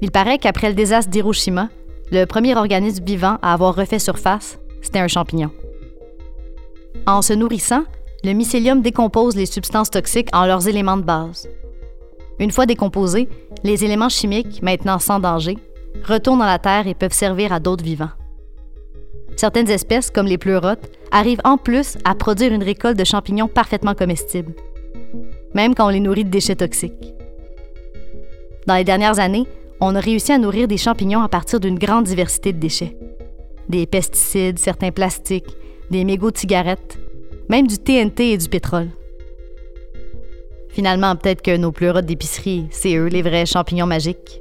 Il 0.00 0.12
paraît 0.12 0.38
qu'après 0.38 0.70
le 0.70 0.74
désastre 0.74 1.10
d'Hiroshima, 1.10 1.68
le 2.10 2.24
premier 2.24 2.56
organisme 2.56 3.04
vivant 3.04 3.36
à 3.42 3.52
avoir 3.52 3.74
refait 3.74 3.98
surface, 3.98 4.58
c'était 4.80 4.98
un 4.98 5.08
champignon. 5.08 5.50
En 7.06 7.20
se 7.20 7.34
nourrissant, 7.34 7.84
le 8.24 8.32
mycélium 8.32 8.82
décompose 8.82 9.36
les 9.36 9.46
substances 9.46 9.90
toxiques 9.90 10.28
en 10.32 10.46
leurs 10.46 10.66
éléments 10.66 10.96
de 10.96 11.02
base. 11.02 11.48
Une 12.40 12.50
fois 12.50 12.66
décomposés, 12.66 13.28
les 13.64 13.84
éléments 13.84 14.08
chimiques, 14.08 14.62
maintenant 14.62 14.98
sans 14.98 15.20
danger, 15.20 15.56
retournent 16.04 16.40
dans 16.40 16.46
la 16.46 16.58
terre 16.58 16.86
et 16.86 16.94
peuvent 16.94 17.12
servir 17.12 17.52
à 17.52 17.60
d'autres 17.60 17.84
vivants. 17.84 18.10
Certaines 19.36 19.70
espèces, 19.70 20.10
comme 20.10 20.26
les 20.26 20.38
pleurotes, 20.38 20.90
arrivent 21.12 21.40
en 21.44 21.56
plus 21.58 21.96
à 22.04 22.14
produire 22.14 22.52
une 22.52 22.62
récolte 22.62 22.98
de 22.98 23.04
champignons 23.04 23.48
parfaitement 23.48 23.94
comestibles, 23.94 24.52
même 25.54 25.74
quand 25.74 25.86
on 25.86 25.90
les 25.90 26.00
nourrit 26.00 26.24
de 26.24 26.30
déchets 26.30 26.56
toxiques. 26.56 27.14
Dans 28.66 28.74
les 28.74 28.84
dernières 28.84 29.20
années, 29.20 29.46
on 29.80 29.94
a 29.94 30.00
réussi 30.00 30.32
à 30.32 30.38
nourrir 30.38 30.66
des 30.66 30.76
champignons 30.76 31.22
à 31.22 31.28
partir 31.28 31.60
d'une 31.60 31.78
grande 31.78 32.04
diversité 32.04 32.52
de 32.52 32.58
déchets. 32.58 32.96
Des 33.68 33.86
pesticides, 33.86 34.58
certains 34.58 34.90
plastiques, 34.90 35.56
des 35.90 36.04
mégots 36.04 36.32
de 36.32 36.36
cigarettes, 36.36 36.98
même 37.48 37.66
du 37.66 37.78
TNT 37.78 38.32
et 38.32 38.38
du 38.38 38.48
pétrole. 38.48 38.88
Finalement, 40.68 41.16
peut-être 41.16 41.42
que 41.42 41.56
nos 41.56 41.72
pleurotes 41.72 42.06
d'épicerie, 42.06 42.68
c'est 42.70 42.94
eux 42.94 43.06
les 43.06 43.22
vrais 43.22 43.46
champignons 43.46 43.86
magiques. 43.86 44.40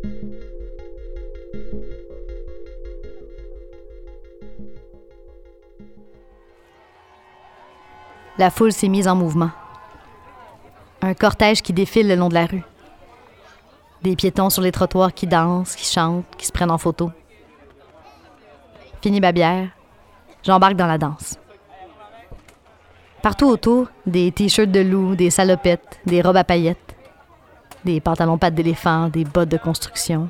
La 8.38 8.52
foule 8.52 8.72
s'est 8.72 8.88
mise 8.88 9.08
en 9.08 9.16
mouvement. 9.16 9.50
Un 11.02 11.16
cortège 11.16 11.64
qui 11.64 11.74
défile 11.74 12.08
le 12.08 12.16
long 12.16 12.30
de 12.30 12.36
la 12.36 12.46
rue. 12.46 12.64
Des 14.04 14.16
piétons 14.16 14.52
sur 14.52 14.62
les 14.62 14.72
trottoirs 14.72 15.14
qui 15.14 15.26
dansent, 15.26 15.76
qui 15.76 15.86
chantent, 15.86 16.26
qui 16.38 16.46
se 16.46 16.52
prennent 16.52 16.70
en 16.70 16.78
photo. 16.78 17.10
Fini 19.02 19.20
ma 19.20 19.32
bière, 19.32 19.70
j'embarque 20.44 20.76
dans 20.76 20.86
la 20.86 21.00
danse. 21.00 21.40
Partout 23.28 23.48
autour, 23.48 23.88
des 24.06 24.32
t-shirts 24.32 24.72
de 24.72 24.80
loup, 24.80 25.14
des 25.14 25.30
salopettes, 25.30 26.00
des 26.06 26.22
robes 26.22 26.38
à 26.38 26.46
paillettes, 26.46 26.96
des 27.84 28.00
pantalons 28.00 28.38
pattes 28.38 28.56
d'éléphant, 28.56 29.10
des 29.10 29.26
bottes 29.26 29.50
de 29.50 29.58
construction, 29.58 30.30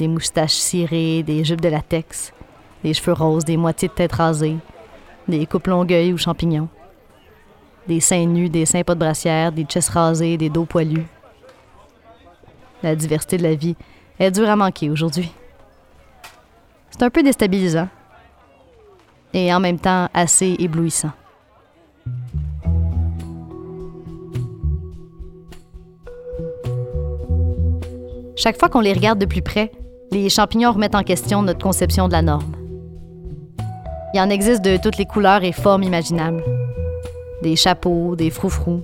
des 0.00 0.08
moustaches 0.08 0.50
cirées, 0.50 1.22
des 1.22 1.44
jupes 1.44 1.60
de 1.60 1.68
latex, 1.68 2.32
des 2.82 2.92
cheveux 2.92 3.12
roses, 3.12 3.44
des 3.44 3.56
moitiés 3.56 3.86
de 3.86 3.92
tête 3.92 4.14
rasées, 4.14 4.56
des 5.28 5.46
coupes 5.46 5.68
longueuil 5.68 6.12
ou 6.12 6.18
champignons, 6.18 6.68
des 7.86 8.00
seins 8.00 8.26
nus, 8.26 8.48
des 8.48 8.66
seins 8.66 8.82
pas 8.82 8.96
de 8.96 8.98
brassière, 8.98 9.52
des 9.52 9.64
chesses 9.68 9.88
rasées, 9.88 10.36
des 10.36 10.50
dos 10.50 10.64
poilus. 10.64 11.06
la 12.82 12.96
diversité 12.96 13.36
de 13.36 13.44
la 13.44 13.54
vie 13.54 13.76
est 14.18 14.32
dure 14.32 14.50
à 14.50 14.56
manquer 14.56 14.90
aujourd'hui. 14.90 15.30
C'est 16.90 17.04
un 17.04 17.10
peu 17.10 17.22
déstabilisant 17.22 17.88
et 19.32 19.54
en 19.54 19.60
même 19.60 19.78
temps 19.78 20.08
assez 20.12 20.56
éblouissant. 20.58 21.12
Chaque 28.42 28.58
fois 28.58 28.68
qu'on 28.68 28.80
les 28.80 28.92
regarde 28.92 29.20
de 29.20 29.24
plus 29.24 29.40
près, 29.40 29.70
les 30.10 30.28
champignons 30.28 30.72
remettent 30.72 30.96
en 30.96 31.04
question 31.04 31.42
notre 31.42 31.62
conception 31.62 32.08
de 32.08 32.12
la 32.12 32.22
norme. 32.22 32.56
Il 34.14 34.20
en 34.20 34.30
existe 34.30 34.64
de 34.64 34.76
toutes 34.78 34.98
les 34.98 35.06
couleurs 35.06 35.44
et 35.44 35.52
formes 35.52 35.84
imaginables. 35.84 36.42
Des 37.44 37.54
chapeaux, 37.54 38.16
des 38.16 38.30
froufrous, 38.30 38.82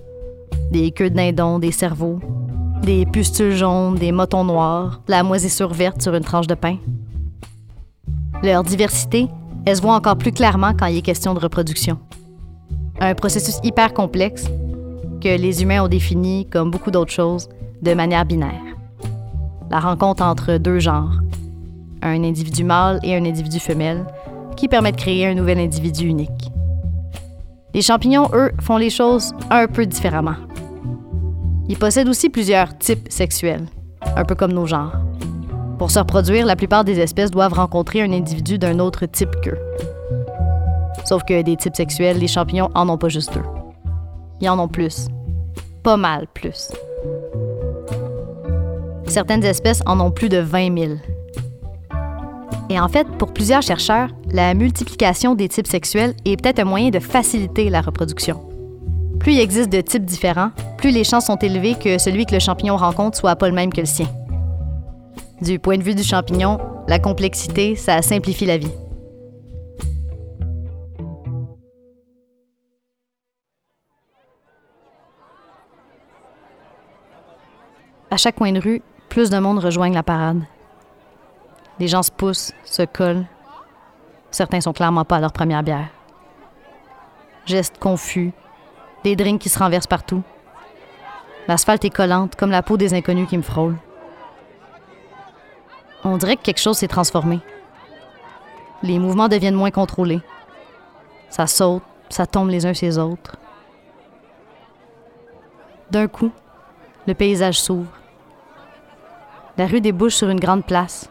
des 0.70 0.92
queues 0.92 1.10
de 1.10 1.16
dindon, 1.16 1.58
des 1.58 1.72
cerveaux, 1.72 2.20
des 2.82 3.04
pustules 3.04 3.56
jaunes, 3.56 3.96
des 3.96 4.12
motons 4.12 4.44
noirs, 4.44 5.00
la 5.08 5.24
moisissure 5.24 5.72
verte 5.72 6.02
sur 6.02 6.14
une 6.14 6.22
tranche 6.22 6.46
de 6.46 6.54
pain. 6.54 6.76
Leur 8.44 8.62
diversité, 8.62 9.26
elle 9.66 9.74
se 9.74 9.82
voit 9.82 9.94
encore 9.94 10.18
plus 10.18 10.30
clairement 10.30 10.72
quand 10.72 10.86
il 10.86 10.98
est 10.98 11.02
question 11.02 11.34
de 11.34 11.40
reproduction. 11.40 11.98
Un 13.00 13.16
processus 13.16 13.58
hyper 13.64 13.92
complexe 13.92 14.44
que 15.20 15.36
les 15.36 15.62
humains 15.64 15.82
ont 15.82 15.88
défini, 15.88 16.46
comme 16.48 16.70
beaucoup 16.70 16.92
d'autres 16.92 17.12
choses, 17.12 17.48
de 17.82 17.92
manière 17.92 18.24
binaire. 18.24 18.67
La 19.70 19.80
rencontre 19.80 20.22
entre 20.22 20.56
deux 20.56 20.78
genres, 20.78 21.20
un 22.02 22.24
individu 22.24 22.64
mâle 22.64 23.00
et 23.02 23.14
un 23.16 23.24
individu 23.24 23.60
femelle, 23.60 24.06
qui 24.56 24.66
permet 24.66 24.92
de 24.92 24.96
créer 24.96 25.26
un 25.26 25.34
nouvel 25.34 25.58
individu 25.58 26.06
unique. 26.06 26.50
Les 27.74 27.82
champignons, 27.82 28.28
eux, 28.32 28.50
font 28.60 28.78
les 28.78 28.90
choses 28.90 29.32
un 29.50 29.66
peu 29.66 29.84
différemment. 29.84 30.36
Ils 31.68 31.78
possèdent 31.78 32.08
aussi 32.08 32.30
plusieurs 32.30 32.76
types 32.78 33.12
sexuels, 33.12 33.66
un 34.16 34.24
peu 34.24 34.34
comme 34.34 34.52
nos 34.52 34.66
genres. 34.66 34.96
Pour 35.78 35.90
se 35.90 35.98
reproduire, 35.98 36.46
la 36.46 36.56
plupart 36.56 36.82
des 36.82 36.98
espèces 36.98 37.30
doivent 37.30 37.52
rencontrer 37.52 38.02
un 38.02 38.12
individu 38.12 38.58
d'un 38.58 38.78
autre 38.78 39.04
type 39.04 39.36
qu'eux. 39.42 39.58
Sauf 41.04 41.24
que 41.24 41.42
des 41.42 41.56
types 41.56 41.76
sexuels, 41.76 42.18
les 42.18 42.26
champignons 42.26 42.70
en 42.74 42.88
ont 42.88 42.98
pas 42.98 43.08
juste 43.08 43.34
deux. 43.34 43.44
Ils 44.40 44.48
en 44.48 44.58
ont 44.58 44.68
plus. 44.68 45.08
Pas 45.82 45.96
mal 45.96 46.26
plus. 46.34 46.70
Certaines 49.18 49.42
espèces 49.42 49.82
en 49.84 49.98
ont 49.98 50.12
plus 50.12 50.28
de 50.28 50.38
20 50.38 50.78
000. 50.78 50.92
Et 52.70 52.78
en 52.78 52.86
fait, 52.86 53.04
pour 53.18 53.34
plusieurs 53.34 53.62
chercheurs, 53.62 54.10
la 54.30 54.54
multiplication 54.54 55.34
des 55.34 55.48
types 55.48 55.66
sexuels 55.66 56.14
est 56.24 56.40
peut-être 56.40 56.60
un 56.60 56.64
moyen 56.64 56.90
de 56.90 57.00
faciliter 57.00 57.68
la 57.68 57.80
reproduction. 57.80 58.48
Plus 59.18 59.32
il 59.32 59.40
existe 59.40 59.70
de 59.70 59.80
types 59.80 60.04
différents, 60.04 60.52
plus 60.76 60.92
les 60.92 61.02
chances 61.02 61.26
sont 61.26 61.34
élevées 61.34 61.74
que 61.74 61.98
celui 61.98 62.26
que 62.26 62.32
le 62.32 62.38
champignon 62.38 62.76
rencontre 62.76 63.18
soit 63.18 63.34
pas 63.34 63.48
le 63.48 63.56
même 63.56 63.72
que 63.72 63.80
le 63.80 63.88
sien. 63.88 64.06
Du 65.42 65.58
point 65.58 65.78
de 65.78 65.82
vue 65.82 65.96
du 65.96 66.04
champignon, 66.04 66.58
la 66.86 67.00
complexité, 67.00 67.74
ça 67.74 68.02
simplifie 68.02 68.46
la 68.46 68.58
vie. 68.58 68.70
À 78.12 78.16
chaque 78.16 78.36
coin 78.36 78.52
de 78.52 78.60
rue, 78.60 78.80
plus 79.08 79.30
de 79.30 79.38
monde 79.38 79.58
rejoignent 79.58 79.94
la 79.94 80.02
parade. 80.02 80.42
Les 81.78 81.88
gens 81.88 82.02
se 82.02 82.10
poussent, 82.10 82.52
se 82.64 82.82
collent. 82.82 83.24
Certains 84.30 84.60
sont 84.60 84.72
clairement 84.72 85.04
pas 85.04 85.16
à 85.16 85.20
leur 85.20 85.32
première 85.32 85.62
bière. 85.62 85.88
Gestes 87.46 87.78
confus, 87.78 88.32
des 89.04 89.16
drinks 89.16 89.40
qui 89.40 89.48
se 89.48 89.58
renversent 89.58 89.86
partout. 89.86 90.22
L'asphalte 91.46 91.84
est 91.84 91.90
collante, 91.90 92.36
comme 92.36 92.50
la 92.50 92.62
peau 92.62 92.76
des 92.76 92.92
inconnus 92.92 93.28
qui 93.28 93.38
me 93.38 93.42
frôlent. 93.42 93.78
On 96.04 96.16
dirait 96.16 96.36
que 96.36 96.42
quelque 96.42 96.60
chose 96.60 96.78
s'est 96.78 96.88
transformé. 96.88 97.40
Les 98.82 98.98
mouvements 98.98 99.28
deviennent 99.28 99.54
moins 99.54 99.70
contrôlés. 99.70 100.20
Ça 101.30 101.46
saute, 101.46 101.82
ça 102.08 102.26
tombe 102.26 102.50
les 102.50 102.66
uns 102.66 102.74
sur 102.74 102.86
les 102.86 102.98
autres. 102.98 103.36
D'un 105.90 106.06
coup, 106.06 106.30
le 107.06 107.14
paysage 107.14 107.60
s'ouvre. 107.60 107.97
La 109.58 109.66
rue 109.66 109.80
débouche 109.80 110.14
sur 110.14 110.28
une 110.28 110.38
grande 110.38 110.64
place. 110.64 111.10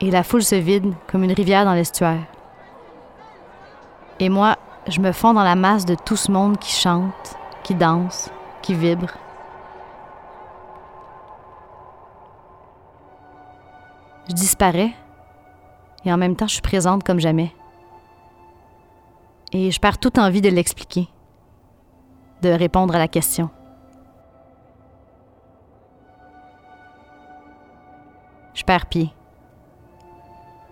Et 0.00 0.12
la 0.12 0.22
foule 0.22 0.44
se 0.44 0.54
vide 0.54 0.94
comme 1.08 1.24
une 1.24 1.32
rivière 1.32 1.64
dans 1.64 1.74
l'estuaire. 1.74 2.24
Et 4.20 4.28
moi, 4.28 4.56
je 4.86 5.00
me 5.00 5.10
fonds 5.10 5.34
dans 5.34 5.42
la 5.42 5.56
masse 5.56 5.84
de 5.84 5.96
tout 5.96 6.14
ce 6.14 6.30
monde 6.30 6.58
qui 6.58 6.72
chante, 6.72 7.36
qui 7.64 7.74
danse, 7.74 8.30
qui 8.62 8.74
vibre. 8.74 9.10
Je 14.28 14.34
disparais 14.34 14.92
et 16.04 16.12
en 16.12 16.16
même 16.16 16.36
temps 16.36 16.46
je 16.46 16.54
suis 16.54 16.62
présente 16.62 17.02
comme 17.02 17.18
jamais. 17.18 17.52
Et 19.52 19.72
je 19.72 19.80
perds 19.80 19.98
toute 19.98 20.18
envie 20.18 20.40
de 20.40 20.50
l'expliquer, 20.50 21.08
de 22.42 22.50
répondre 22.50 22.94
à 22.94 22.98
la 22.98 23.08
question. 23.08 23.50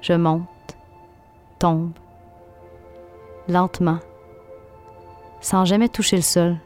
Je 0.00 0.12
monte, 0.14 0.76
tombe, 1.58 1.92
lentement, 3.48 3.98
sans 5.40 5.64
jamais 5.64 5.88
toucher 5.88 6.16
le 6.16 6.22
sol, 6.22 6.56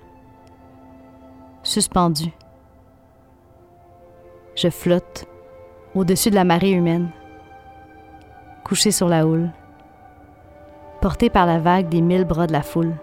suspendu. 1.62 2.32
Je 4.56 4.70
flotte 4.70 5.26
au-dessus 5.94 6.30
de 6.30 6.34
la 6.34 6.44
marée 6.44 6.70
humaine, 6.70 7.10
couché 8.64 8.90
sur 8.90 9.08
la 9.08 9.26
houle, 9.26 9.50
porté 11.02 11.28
par 11.28 11.46
la 11.46 11.58
vague 11.58 11.88
des 11.88 12.00
mille 12.00 12.24
bras 12.24 12.46
de 12.46 12.52
la 12.52 12.62
foule. 12.62 12.94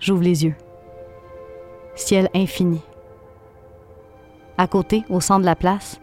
J'ouvre 0.00 0.22
les 0.22 0.44
yeux. 0.44 0.54
Ciel 1.94 2.28
infini. 2.34 2.80
À 4.58 4.66
côté, 4.66 5.04
au 5.10 5.20
centre 5.20 5.40
de 5.40 5.46
la 5.46 5.56
place, 5.56 6.00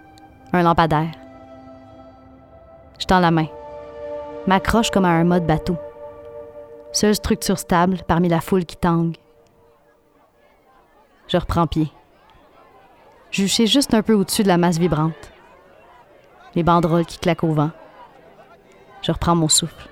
un 0.52 0.64
lampadaire. 0.64 1.12
Je 3.00 3.06
tends 3.06 3.20
la 3.20 3.32
main, 3.32 3.48
m'accroche 4.48 4.92
comme 4.92 5.06
à 5.06 5.10
un 5.10 5.24
mode 5.24 5.48
bateau. 5.48 5.78
Seule 6.92 7.16
structure 7.16 7.58
stable 7.58 8.04
parmi 8.08 8.30
la 8.30 8.42
foule 8.42 8.66
qui 8.66 8.78
tangue. 8.78 9.18
Je 11.28 11.38
reprends 11.38 11.68
pied 11.68 11.92
juché 13.34 13.66
juste 13.66 13.94
un 13.94 14.04
peu 14.04 14.14
au-dessus 14.14 14.44
de 14.44 14.48
la 14.48 14.58
masse 14.58 14.78
vibrante. 14.78 15.32
Les 16.56 16.64
banderoles 16.64 17.06
qui 17.06 17.18
claquent 17.18 17.44
au 17.44 17.52
vent. 17.52 17.72
Je 19.02 19.12
reprends 19.12 19.36
mon 19.36 19.50
souffle. 19.50 19.90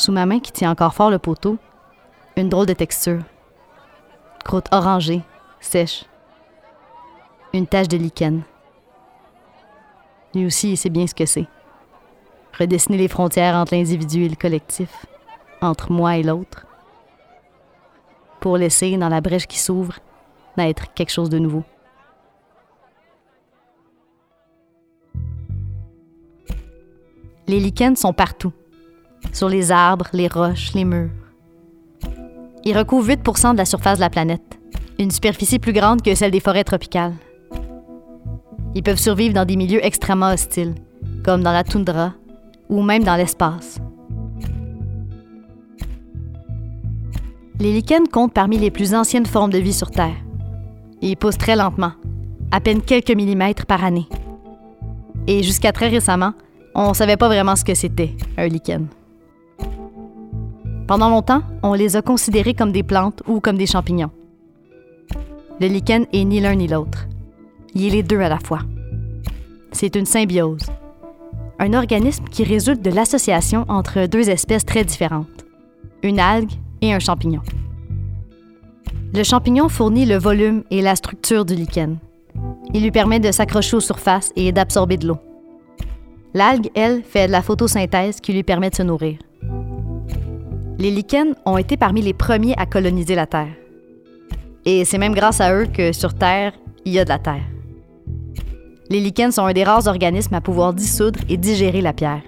Sous 0.00 0.12
ma 0.12 0.24
main 0.24 0.40
qui 0.40 0.50
tient 0.50 0.70
encore 0.70 0.94
fort 0.94 1.10
le 1.10 1.18
poteau, 1.18 1.58
une 2.34 2.48
drôle 2.48 2.64
de 2.64 2.72
texture. 2.72 3.20
Croûte 4.46 4.68
orangée, 4.72 5.20
sèche. 5.60 6.06
Une 7.52 7.66
tache 7.66 7.88
de 7.88 7.98
lichen. 7.98 8.40
Lui 10.34 10.46
aussi, 10.46 10.70
il 10.70 10.76
sait 10.78 10.88
bien 10.88 11.06
ce 11.06 11.14
que 11.14 11.26
c'est. 11.26 11.44
Redessiner 12.58 12.96
les 12.96 13.08
frontières 13.08 13.54
entre 13.54 13.74
l'individu 13.74 14.24
et 14.24 14.30
le 14.30 14.36
collectif 14.36 15.04
entre 15.60 15.92
moi 15.92 16.16
et 16.16 16.22
l'autre, 16.22 16.64
pour 18.40 18.56
laisser 18.56 18.96
dans 18.96 19.10
la 19.10 19.20
brèche 19.20 19.46
qui 19.46 19.58
s'ouvre 19.58 19.98
naître 20.56 20.94
quelque 20.94 21.12
chose 21.12 21.28
de 21.28 21.38
nouveau. 21.38 21.62
Les 27.46 27.60
lichens 27.60 27.96
sont 27.96 28.14
partout, 28.14 28.54
sur 29.32 29.48
les 29.48 29.72
arbres, 29.72 30.08
les 30.12 30.28
roches, 30.28 30.72
les 30.74 30.84
murs. 30.84 31.10
Ils 32.64 32.76
recouvrent 32.76 33.08
8% 33.08 33.52
de 33.52 33.58
la 33.58 33.64
surface 33.64 33.98
de 33.98 34.02
la 34.02 34.10
planète, 34.10 34.58
une 34.98 35.10
superficie 35.10 35.58
plus 35.58 35.72
grande 35.72 36.02
que 36.02 36.14
celle 36.14 36.30
des 36.30 36.40
forêts 36.40 36.64
tropicales. 36.64 37.14
Ils 38.74 38.82
peuvent 38.82 38.98
survivre 38.98 39.34
dans 39.34 39.44
des 39.44 39.56
milieux 39.56 39.84
extrêmement 39.84 40.30
hostiles, 40.30 40.74
comme 41.24 41.42
dans 41.42 41.52
la 41.52 41.64
toundra 41.64 42.12
ou 42.68 42.82
même 42.82 43.02
dans 43.02 43.16
l'espace. 43.16 43.80
Les 47.58 47.72
lichens 47.72 48.08
comptent 48.10 48.32
parmi 48.32 48.58
les 48.58 48.70
plus 48.70 48.94
anciennes 48.94 49.26
formes 49.26 49.50
de 49.50 49.58
vie 49.58 49.72
sur 49.72 49.90
Terre. 49.90 50.16
Ils 51.02 51.16
poussent 51.16 51.36
très 51.36 51.56
lentement, 51.56 51.92
à 52.50 52.60
peine 52.60 52.80
quelques 52.80 53.10
millimètres 53.10 53.66
par 53.66 53.84
année. 53.84 54.08
Et 55.26 55.42
jusqu'à 55.42 55.72
très 55.72 55.88
récemment, 55.88 56.32
on 56.74 56.90
ne 56.90 56.94
savait 56.94 57.16
pas 57.16 57.28
vraiment 57.28 57.56
ce 57.56 57.64
que 57.64 57.74
c'était, 57.74 58.16
un 58.38 58.46
lichen. 58.46 58.86
Pendant 60.90 61.08
longtemps, 61.08 61.44
on 61.62 61.74
les 61.74 61.94
a 61.94 62.02
considérés 62.02 62.52
comme 62.52 62.72
des 62.72 62.82
plantes 62.82 63.22
ou 63.28 63.38
comme 63.38 63.56
des 63.56 63.68
champignons. 63.68 64.10
Le 65.60 65.68
lichen 65.68 66.06
est 66.12 66.24
ni 66.24 66.40
l'un 66.40 66.56
ni 66.56 66.66
l'autre. 66.66 67.06
Il 67.76 67.86
est 67.86 67.90
les 67.90 68.02
deux 68.02 68.18
à 68.18 68.28
la 68.28 68.40
fois. 68.40 68.62
C'est 69.70 69.94
une 69.94 70.04
symbiose, 70.04 70.66
un 71.60 71.74
organisme 71.74 72.24
qui 72.24 72.42
résulte 72.42 72.82
de 72.82 72.90
l'association 72.90 73.66
entre 73.68 74.06
deux 74.06 74.28
espèces 74.30 74.66
très 74.66 74.82
différentes, 74.82 75.46
une 76.02 76.18
algue 76.18 76.50
et 76.82 76.92
un 76.92 76.98
champignon. 76.98 77.42
Le 79.14 79.22
champignon 79.22 79.68
fournit 79.68 80.06
le 80.06 80.18
volume 80.18 80.64
et 80.72 80.82
la 80.82 80.96
structure 80.96 81.44
du 81.44 81.54
lichen. 81.54 81.98
Il 82.74 82.82
lui 82.82 82.90
permet 82.90 83.20
de 83.20 83.30
s'accrocher 83.30 83.76
aux 83.76 83.80
surfaces 83.80 84.32
et 84.34 84.50
d'absorber 84.50 84.96
de 84.96 85.06
l'eau. 85.06 85.18
L'algue, 86.34 86.68
elle, 86.74 87.04
fait 87.04 87.28
de 87.28 87.32
la 87.32 87.42
photosynthèse 87.42 88.20
qui 88.20 88.32
lui 88.32 88.42
permet 88.42 88.70
de 88.70 88.74
se 88.74 88.82
nourrir. 88.82 89.18
Les 90.80 90.90
lichens 90.90 91.34
ont 91.44 91.58
été 91.58 91.76
parmi 91.76 92.00
les 92.00 92.14
premiers 92.14 92.54
à 92.56 92.64
coloniser 92.64 93.14
la 93.14 93.26
Terre. 93.26 93.52
Et 94.64 94.86
c'est 94.86 94.96
même 94.96 95.12
grâce 95.12 95.42
à 95.42 95.52
eux 95.52 95.66
que 95.66 95.92
sur 95.92 96.14
Terre, 96.14 96.54
il 96.86 96.94
y 96.94 96.98
a 96.98 97.04
de 97.04 97.10
la 97.10 97.18
Terre. 97.18 97.44
Les 98.88 98.98
lichens 98.98 99.34
sont 99.34 99.44
un 99.44 99.52
des 99.52 99.62
rares 99.62 99.88
organismes 99.88 100.36
à 100.36 100.40
pouvoir 100.40 100.72
dissoudre 100.72 101.20
et 101.28 101.36
digérer 101.36 101.82
la 101.82 101.92
pierre. 101.92 102.22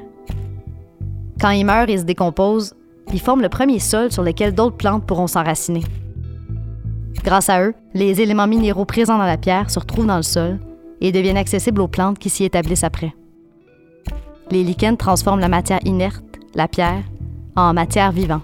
Quand 1.41 1.49
ils 1.49 1.65
meurent 1.65 1.89
et 1.89 1.97
se 1.97 2.03
décomposent, 2.03 2.75
ils 3.11 3.23
forment 3.23 3.41
le 3.41 3.49
premier 3.49 3.79
sol 3.79 4.13
sur 4.13 4.23
lequel 4.23 4.55
d'autres 4.55 4.77
plantes 4.77 5.07
pourront 5.07 5.29
s'enraciner. 5.29 5.85
Grâce 7.25 7.49
à 7.49 7.63
eux, 7.63 7.73
les 7.95 8.21
éléments 8.21 8.47
minéraux 8.47 8.85
présents 8.85 9.17
dans 9.17 9.25
la 9.25 9.39
pierre 9.39 9.71
se 9.71 9.79
retrouvent 9.79 10.07
dans 10.07 10.19
le 10.19 10.23
sol 10.23 10.59
et 11.01 11.11
deviennent 11.11 11.39
accessibles 11.39 11.81
aux 11.81 11.89
plantes 11.89 12.19
qui 12.19 12.29
s'y 12.29 12.45
établissent 12.45 12.85
après. 12.85 13.15
Les 14.51 14.63
lichens 14.63 14.99
transforment 14.99 15.41
la 15.41 15.49
matière 15.49 15.81
inerte, 15.87 16.23
la 16.55 16.69
pierre, 16.69 17.03
en 17.57 17.75
matière 17.75 18.13
vivante. 18.13 18.43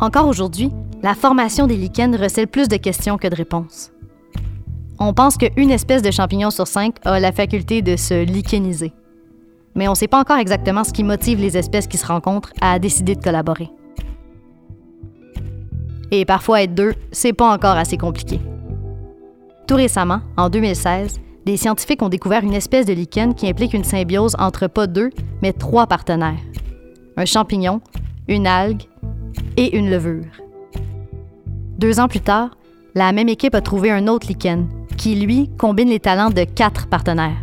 Encore 0.00 0.26
aujourd'hui, 0.26 0.70
la 1.02 1.14
formation 1.14 1.66
des 1.66 1.76
lichens 1.76 2.16
recèle 2.16 2.48
plus 2.48 2.68
de 2.68 2.76
questions 2.76 3.18
que 3.18 3.28
de 3.28 3.34
réponses. 3.34 3.90
On 4.98 5.12
pense 5.12 5.36
qu'une 5.36 5.70
espèce 5.70 6.02
de 6.02 6.10
champignon 6.10 6.50
sur 6.50 6.66
cinq 6.66 6.96
a 7.04 7.20
la 7.20 7.32
faculté 7.32 7.82
de 7.82 7.96
se 7.96 8.24
licheniser. 8.24 8.92
Mais 9.74 9.88
on 9.88 9.92
ne 9.92 9.96
sait 9.96 10.08
pas 10.08 10.20
encore 10.20 10.38
exactement 10.38 10.84
ce 10.84 10.92
qui 10.92 11.02
motive 11.02 11.40
les 11.40 11.56
espèces 11.56 11.86
qui 11.86 11.98
se 11.98 12.06
rencontrent 12.06 12.52
à 12.60 12.78
décider 12.78 13.16
de 13.16 13.22
collaborer. 13.22 13.70
Et 16.10 16.24
parfois 16.24 16.62
être 16.62 16.74
deux, 16.74 16.94
c'est 17.10 17.32
pas 17.32 17.52
encore 17.52 17.76
assez 17.76 17.98
compliqué. 17.98 18.40
Tout 19.66 19.74
récemment, 19.74 20.20
en 20.36 20.48
2016, 20.48 21.18
des 21.44 21.56
scientifiques 21.56 22.02
ont 22.02 22.08
découvert 22.08 22.44
une 22.44 22.54
espèce 22.54 22.86
de 22.86 22.92
lichen 22.92 23.34
qui 23.34 23.48
implique 23.48 23.74
une 23.74 23.84
symbiose 23.84 24.36
entre 24.38 24.68
pas 24.68 24.86
deux, 24.86 25.10
mais 25.42 25.52
trois 25.52 25.86
partenaires 25.86 26.38
un 27.16 27.24
champignon, 27.24 27.80
une 28.28 28.46
algue 28.46 28.82
et 29.56 29.76
une 29.76 29.90
levure. 29.90 30.24
Deux 31.78 32.00
ans 32.00 32.08
plus 32.08 32.20
tard, 32.20 32.56
la 32.94 33.12
même 33.12 33.28
équipe 33.28 33.54
a 33.54 33.60
trouvé 33.60 33.90
un 33.90 34.06
autre 34.06 34.28
lichen 34.28 34.68
qui, 34.96 35.16
lui, 35.16 35.50
combine 35.58 35.88
les 35.88 36.00
talents 36.00 36.30
de 36.30 36.44
quatre 36.44 36.86
partenaires. 36.86 37.36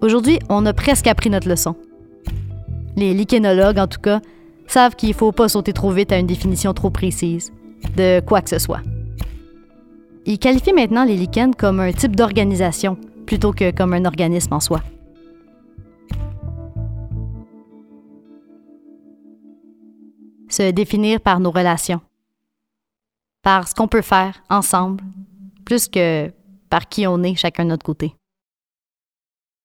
Aujourd'hui, 0.00 0.38
on 0.48 0.66
a 0.66 0.72
presque 0.72 1.06
appris 1.06 1.30
notre 1.30 1.48
leçon. 1.48 1.76
Les 2.96 3.14
lichenologues, 3.14 3.78
en 3.78 3.86
tout 3.86 4.00
cas, 4.00 4.20
savent 4.66 4.96
qu'il 4.96 5.10
ne 5.10 5.14
faut 5.14 5.32
pas 5.32 5.48
sauter 5.48 5.72
trop 5.72 5.90
vite 5.90 6.12
à 6.12 6.18
une 6.18 6.26
définition 6.26 6.74
trop 6.74 6.90
précise 6.90 7.52
de 7.96 8.20
quoi 8.20 8.40
que 8.42 8.50
ce 8.50 8.58
soit. 8.58 8.80
Ils 10.24 10.38
qualifient 10.38 10.72
maintenant 10.72 11.04
les 11.04 11.16
lichens 11.16 11.54
comme 11.56 11.80
un 11.80 11.92
type 11.92 12.16
d'organisation 12.16 12.98
plutôt 13.26 13.52
que 13.52 13.70
comme 13.70 13.92
un 13.92 14.04
organisme 14.04 14.54
en 14.54 14.60
soi. 14.60 14.80
Se 20.56 20.70
définir 20.70 21.20
par 21.20 21.38
nos 21.38 21.50
relations, 21.50 22.00
par 23.42 23.68
ce 23.68 23.74
qu'on 23.74 23.88
peut 23.88 24.00
faire 24.00 24.42
ensemble, 24.48 25.04
plus 25.66 25.86
que 25.86 26.32
par 26.70 26.88
qui 26.88 27.06
on 27.06 27.22
est 27.22 27.34
chacun 27.34 27.64
de 27.64 27.68
notre 27.68 27.84
côté. 27.84 28.14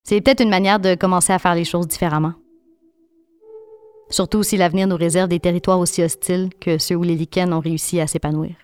C'est 0.03 0.19
peut-être 0.19 0.43
une 0.43 0.49
manière 0.49 0.81
de 0.81 0.95
commencer 0.95 1.31
à 1.31 1.39
faire 1.39 1.55
les 1.55 1.63
choses 1.63 1.87
différemment. 1.87 2.33
Surtout 4.09 4.43
si 4.43 4.57
l'avenir 4.57 4.85
nous 4.85 4.97
réserve 4.97 5.29
des 5.29 5.39
territoires 5.39 5.79
aussi 5.79 6.03
hostiles 6.03 6.49
que 6.59 6.77
ceux 6.77 6.97
où 6.97 7.03
les 7.03 7.15
lichens 7.15 7.53
ont 7.53 7.61
réussi 7.61 8.01
à 8.01 8.07
s'épanouir. 8.07 8.55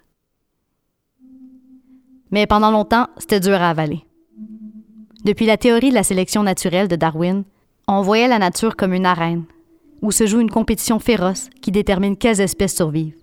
Mais 2.29 2.45
pendant 2.45 2.71
longtemps, 2.71 3.07
c'était 3.15 3.39
dur 3.39 3.61
à 3.61 3.69
avaler. 3.69 4.03
Depuis 5.23 5.45
la 5.45 5.55
théorie 5.55 5.91
de 5.91 5.95
la 5.95 6.03
sélection 6.03 6.43
naturelle 6.43 6.89
de 6.89 6.97
Darwin, 6.97 7.45
on 7.87 8.01
voyait 8.01 8.27
la 8.27 8.37
nature 8.37 8.75
comme 8.75 8.91
une 8.91 9.05
arène, 9.05 9.45
où 10.01 10.11
se 10.11 10.25
joue 10.25 10.39
une 10.39 10.49
compétition 10.49 10.99
féroce 10.99 11.49
qui 11.61 11.71
détermine 11.71 12.17
quelles 12.17 12.41
espèces 12.41 12.75
survivent. 12.75 13.17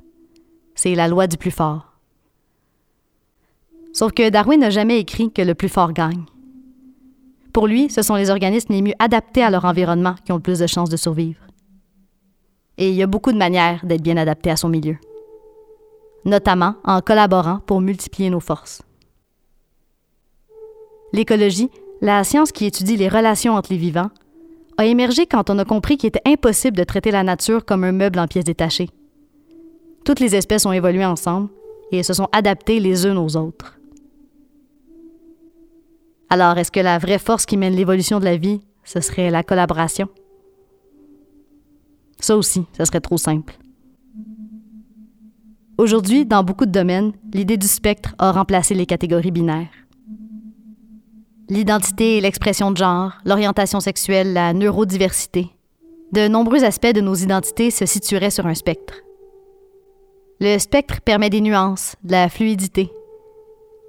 C'est 0.75 0.95
la 0.95 1.09
loi 1.09 1.27
du 1.27 1.37
plus 1.37 1.51
fort. 1.51 1.93
Sauf 3.93 4.13
que 4.13 4.29
Darwin 4.29 4.61
n'a 4.61 4.71
jamais 4.71 4.99
écrit 4.99 5.33
que 5.33 5.43
le 5.43 5.55
plus 5.55 5.69
fort 5.69 5.93
gagne. 5.93 6.25
Pour 7.53 7.69
lui, 7.69 7.89
ce 7.89 8.03
sont 8.03 8.17
les 8.17 8.31
organismes 8.31 8.73
les 8.73 8.83
mieux 8.83 8.95
adaptés 8.99 9.45
à 9.45 9.51
leur 9.51 9.65
environnement 9.65 10.17
qui 10.25 10.33
ont 10.33 10.37
le 10.37 10.43
plus 10.43 10.59
de 10.59 10.67
chances 10.67 10.91
de 10.91 10.97
survivre. 10.97 11.41
Et 12.77 12.89
il 12.91 12.97
y 12.97 13.03
a 13.05 13.07
beaucoup 13.07 13.31
de 13.31 13.39
manières 13.39 13.87
d'être 13.87 14.03
bien 14.03 14.17
adapté 14.17 14.51
à 14.51 14.57
son 14.57 14.69
milieu, 14.69 14.97
notamment 16.25 16.75
en 16.85 17.01
collaborant 17.01 17.61
pour 17.61 17.81
multiplier 17.81 18.31
nos 18.31 18.41
forces. 18.41 18.83
L'écologie, 21.13 21.71
la 22.01 22.25
science 22.25 22.51
qui 22.51 22.67
étudie 22.67 22.97
les 22.97 23.09
relations 23.09 23.55
entre 23.55 23.71
les 23.73 23.79
vivants, 23.79 24.11
a 24.77 24.87
émergé 24.87 25.27
quand 25.27 25.51
on 25.51 25.59
a 25.59 25.65
compris 25.65 25.97
qu'il 25.97 26.09
était 26.09 26.23
impossible 26.27 26.77
de 26.77 26.85
traiter 26.85 27.11
la 27.11 27.23
nature 27.23 27.65
comme 27.65 27.85
un 27.85 27.93
meuble 27.93 28.19
en 28.19 28.27
pièces 28.27 28.45
détachées. 28.45 28.91
Toutes 30.05 30.21
les 30.21 30.35
espèces 30.35 30.67
ont 30.67 30.73
évolué 30.73 31.05
ensemble 31.05 31.49
et 31.93 32.03
se 32.03 32.13
sont 32.13 32.29
adaptées 32.33 32.81
les 32.81 33.07
unes 33.07 33.19
aux 33.19 33.37
autres. 33.37 33.79
Alors, 36.29 36.59
est-ce 36.59 36.73
que 36.73 36.81
la 36.81 36.99
vraie 36.99 37.19
force 37.19 37.47
qui 37.47 37.57
mène 37.57 37.75
l'évolution 37.75 38.19
de 38.19 38.25
la 38.25 38.37
vie, 38.37 38.61
ce 38.83 39.01
serait 39.01 39.31
la 39.31 39.43
collaboration? 39.43 40.09
Ça 42.19 42.37
aussi, 42.37 42.65
ce 42.77 42.85
serait 42.85 43.01
trop 43.01 43.19
simple. 43.19 43.57
Aujourd'hui, 45.77 46.25
dans 46.25 46.45
beaucoup 46.45 46.67
de 46.67 46.71
domaines, 46.71 47.13
l'idée 47.33 47.57
du 47.57 47.67
spectre 47.67 48.15
a 48.19 48.33
remplacé 48.33 48.75
les 48.75 48.87
catégories 48.87 49.31
binaires. 49.31 49.69
L'identité 51.51 52.17
et 52.17 52.21
l'expression 52.23 52.71
de 52.71 52.79
genre, 52.79 53.13
l'orientation 53.27 53.79
sexuelle, 53.79 54.33
la 54.33 54.55
neurodiversité. 54.55 55.51
De 56.11 56.27
nombreux 56.27 56.65
aspects 56.65 56.95
de 56.95 57.03
nos 57.03 57.15
identités 57.15 57.71
se 57.71 57.85
situeraient 57.85 58.31
sur 58.31 58.47
un 58.47 58.55
spectre. 58.55 58.95
Le 60.41 60.59
spectre 60.59 61.03
permet 61.03 61.29
des 61.29 61.43
nuances, 61.43 61.97
de 62.03 62.13
la 62.13 62.31
fluidité. 62.31 62.91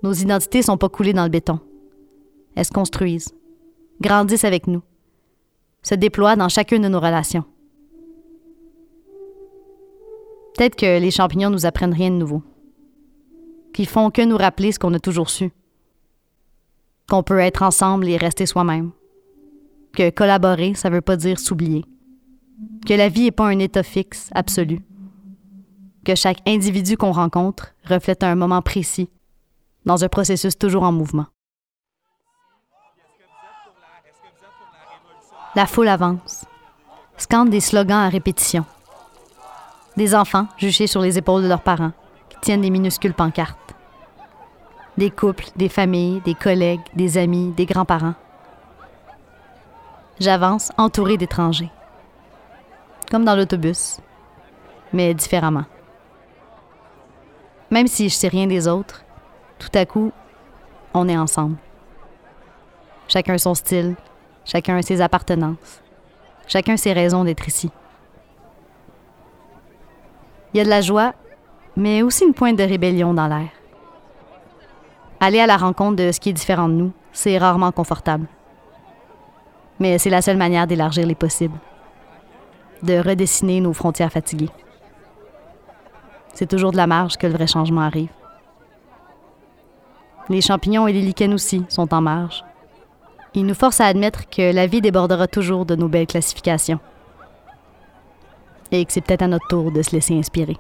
Nos 0.04 0.12
identités 0.12 0.63
sont 0.63 0.78
pas 0.78 0.89
coulées 0.89 1.13
dans 1.13 1.24
le 1.24 1.30
béton. 1.30 1.62
Elles 2.56 2.65
se 2.65 2.72
construisent, 2.72 3.34
grandissent 4.02 4.44
avec 4.44 4.68
nous, 4.68 4.82
se 5.82 5.96
déploient 5.96 6.36
dans 6.36 6.50
chacune 6.50 6.82
de 6.82 6.89
nos 6.89 7.00
relations. 7.00 7.46
Peut-être 10.58 10.76
que 10.76 11.00
les 11.00 11.12
champignons 11.12 11.50
nous 11.50 11.65
apprennent 11.65 11.94
rien 11.94 12.12
de 12.12 12.15
nouveau, 12.15 12.44
qu'ils 13.74 13.88
font 13.88 14.12
que 14.12 14.22
nous 14.22 14.38
rappeler 14.38 14.74
ce 14.74 14.80
qu'on 14.80 14.94
a 14.94 15.00
toujours 15.00 15.30
su, 15.30 15.52
qu'on 17.10 17.24
peut 17.24 17.39
être 17.39 17.62
ensemble 17.62 18.08
et 18.08 18.18
rester 18.18 18.46
soi-même, 18.46 18.91
que 19.94 20.10
collaborer, 20.10 20.74
ça 20.74 20.89
veut 20.89 21.02
pas 21.02 21.15
dire 21.15 21.39
s'oublier, 21.39 21.86
que 22.86 22.94
la 22.94 23.10
vie 23.10 23.26
n'est 23.26 23.32
pas 23.32 23.48
un 23.48 23.60
état 23.60 23.84
fixe, 23.84 24.30
absolu, 24.34 24.80
que 26.04 26.15
chaque 26.15 26.41
individu 26.48 26.98
qu'on 26.98 27.12
rencontre 27.12 27.74
reflète 27.86 28.24
un 28.24 28.36
moment 28.36 28.62
précis, 28.62 29.10
dans 29.86 30.04
un 30.04 30.10
processus 30.10 30.58
toujours 30.58 30.84
en 30.84 30.91
mouvement. 30.91 31.28
La 35.56 35.65
foule 35.65 35.88
avance, 35.88 36.46
scande 37.18 37.50
des 37.50 37.62
slogans 37.62 38.00
à 38.00 38.10
répétition. 38.10 38.65
Des 39.96 40.13
enfants 40.13 40.48
juchés 40.58 40.88
sur 40.88 41.02
les 41.02 41.18
épaules 41.18 41.44
de 41.44 41.48
leurs 41.48 41.63
parents, 41.63 41.94
qui 42.30 42.38
tiennent 42.41 42.62
des 42.62 42.70
minuscules 42.70 43.13
pancartes. 43.13 43.64
Des 44.97 45.12
couples, 45.12 45.47
des 45.58 45.67
familles, 45.67 46.21
des 46.21 46.36
collègues, 46.36 46.81
des 46.95 47.17
amis, 47.17 47.51
des 47.51 47.65
grands-parents. 47.65 48.15
J'avance 50.19 50.71
entouré 50.77 51.17
d'étrangers. 51.17 51.71
Comme 53.12 53.25
dans 53.25 53.36
l'autobus, 53.36 53.99
mais 54.93 55.13
différemment. 55.13 55.65
Même 57.69 57.88
si 57.88 58.08
je 58.08 58.15
sais 58.15 58.29
rien 58.29 58.47
des 58.47 58.67
autres, 58.69 59.03
tout 59.60 59.69
à 59.73 59.86
coup, 59.86 60.13
on 60.93 61.10
est 61.10 61.17
ensemble. 61.17 61.58
Chacun 63.10 63.38
son 63.38 63.53
style, 63.53 63.95
chacun 64.45 64.81
ses 64.81 65.01
appartenances, 65.01 65.81
chacun 66.47 66.77
ses 66.77 66.93
raisons 66.93 67.25
d'être 67.25 67.47
ici. 67.47 67.69
Il 70.53 70.58
y 70.58 70.62
a 70.62 70.63
de 70.63 70.69
la 70.69 70.79
joie, 70.79 71.13
mais 71.75 72.01
aussi 72.01 72.23
une 72.23 72.34
pointe 72.34 72.55
de 72.55 72.63
rébellion 72.63 73.13
dans 73.13 73.27
l'air. 73.27 73.49
Aller 75.25 75.39
à 75.39 75.47
la 75.47 75.57
rencontre 75.57 75.95
de 75.95 76.11
ce 76.11 76.19
qui 76.19 76.29
est 76.29 76.33
différent 76.33 76.69
de 76.69 76.75
nous, 76.75 76.91
c'est 77.11 77.39
rarement 77.39 77.71
confortable. 77.71 78.27
Mais 79.79 79.97
c'est 79.97 80.11
la 80.11 80.21
seule 80.21 80.38
manière 80.38 80.67
d'élargir 80.67 81.07
les 81.07 81.15
possibles, 81.15 81.57
de 82.83 82.99
redessiner 82.99 83.59
nos 83.59 83.73
frontières 83.73 84.11
fatiguées. 84.11 84.51
C'est 86.35 86.45
toujours 86.45 86.71
de 86.71 86.77
la 86.77 86.85
marge 86.85 87.17
que 87.17 87.25
le 87.25 87.33
vrai 87.33 87.47
changement 87.47 87.81
arrive. 87.81 88.11
Les 90.29 90.41
champignons 90.41 90.88
et 90.88 90.93
les 90.93 91.01
lichens 91.01 91.33
aussi 91.33 91.65
sont 91.69 91.91
en 91.91 92.01
marge. 92.01 92.45
Il 93.33 93.47
nous 93.47 93.55
force 93.55 93.81
à 93.81 93.88
admettre 93.88 94.29
que 94.29 94.53
la 94.53 94.67
vie 94.67 94.79
débordera 94.79 95.25
toujours 95.25 95.65
de 95.65 95.75
nos 95.75 95.88
belles 95.88 96.05
classifications. 96.05 96.79
Et 98.71 98.85
que 98.85 98.93
c'est 98.93 99.01
peut-être 99.01 99.23
à 99.23 99.27
notre 99.27 99.47
tour 99.47 99.71
de 99.71 99.81
se 99.81 99.89
laisser 99.89 100.15
inspirer. 100.15 100.57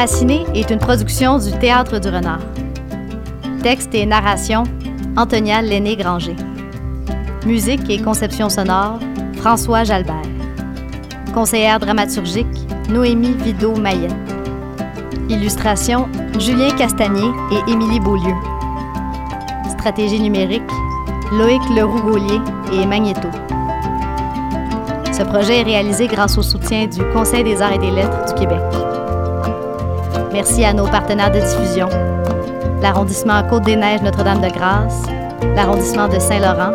Enraciné 0.00 0.46
est 0.54 0.70
une 0.70 0.78
production 0.78 1.36
du 1.36 1.50
Théâtre 1.58 1.98
du 1.98 2.08
Renard. 2.08 2.40
Texte 3.62 3.94
et 3.94 4.06
narration, 4.06 4.64
Antonia 5.14 5.60
Lenné-Granger. 5.60 6.36
Musique 7.44 7.82
et 7.90 8.00
conception 8.00 8.48
sonore, 8.48 8.98
François 9.34 9.84
Jalbert. 9.84 10.22
Conseillère 11.34 11.80
dramaturgique, 11.80 12.46
Noémie 12.88 13.34
Vido-Mayette. 13.34 14.14
Illustration, 15.28 16.08
Julien 16.38 16.70
Castagnier 16.78 17.30
et 17.52 17.70
Émilie 17.70 18.00
Beaulieu. 18.00 18.34
Stratégie 19.68 20.20
numérique, 20.20 20.62
Loïc 21.30 21.60
Leroux-Gaulier 21.76 22.40
et 22.72 22.86
Magneto. 22.86 23.28
Ce 25.12 25.22
projet 25.24 25.60
est 25.60 25.64
réalisé 25.64 26.06
grâce 26.06 26.38
au 26.38 26.42
soutien 26.42 26.86
du 26.86 27.04
Conseil 27.12 27.44
des 27.44 27.60
arts 27.60 27.74
et 27.74 27.78
des 27.78 27.90
lettres 27.90 28.32
du 28.32 28.40
Québec. 28.40 28.79
Merci 30.32 30.64
à 30.64 30.72
nos 30.72 30.86
partenaires 30.86 31.32
de 31.32 31.40
diffusion, 31.40 31.88
l'arrondissement 32.80 33.42
Côte-des-Neiges 33.42 34.02
Notre-Dame-de-Grâce, 34.02 35.02
l'arrondissement 35.56 36.08
de 36.08 36.18
Saint-Laurent, 36.18 36.72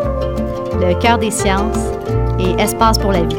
le 0.79 0.93
Cœur 0.99 1.17
des 1.17 1.31
sciences 1.31 1.77
et 2.37 2.61
Espace 2.61 2.97
pour 2.97 3.11
la 3.11 3.21
vie. 3.21 3.37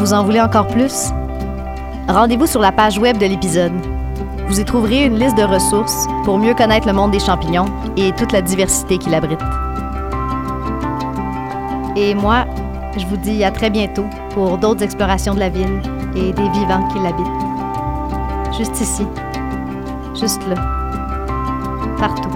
Vous 0.00 0.12
en 0.12 0.24
voulez 0.24 0.40
encore 0.40 0.66
plus? 0.66 1.10
Rendez-vous 2.08 2.46
sur 2.46 2.60
la 2.60 2.72
page 2.72 2.98
web 2.98 3.16
de 3.16 3.26
l'épisode. 3.26 3.72
Vous 4.48 4.60
y 4.60 4.64
trouverez 4.64 5.04
une 5.04 5.18
liste 5.18 5.38
de 5.38 5.44
ressources 5.44 6.06
pour 6.24 6.38
mieux 6.38 6.54
connaître 6.54 6.86
le 6.86 6.92
monde 6.92 7.12
des 7.12 7.20
champignons 7.20 7.66
et 7.96 8.12
toute 8.12 8.32
la 8.32 8.42
diversité 8.42 8.98
qu'il 8.98 9.14
abrite. 9.14 9.40
Et 11.96 12.14
moi, 12.14 12.44
je 12.98 13.06
vous 13.06 13.16
dis 13.16 13.44
à 13.44 13.50
très 13.50 13.70
bientôt 13.70 14.04
pour 14.30 14.58
d'autres 14.58 14.82
explorations 14.82 15.34
de 15.34 15.40
la 15.40 15.48
ville 15.48 15.80
et 16.16 16.32
des 16.32 16.48
vivants 16.50 16.88
qui 16.88 16.98
l'habitent. 16.98 18.56
Juste 18.56 18.80
ici, 18.80 19.06
juste 20.14 20.42
là, 20.48 20.56
partout. 21.98 22.33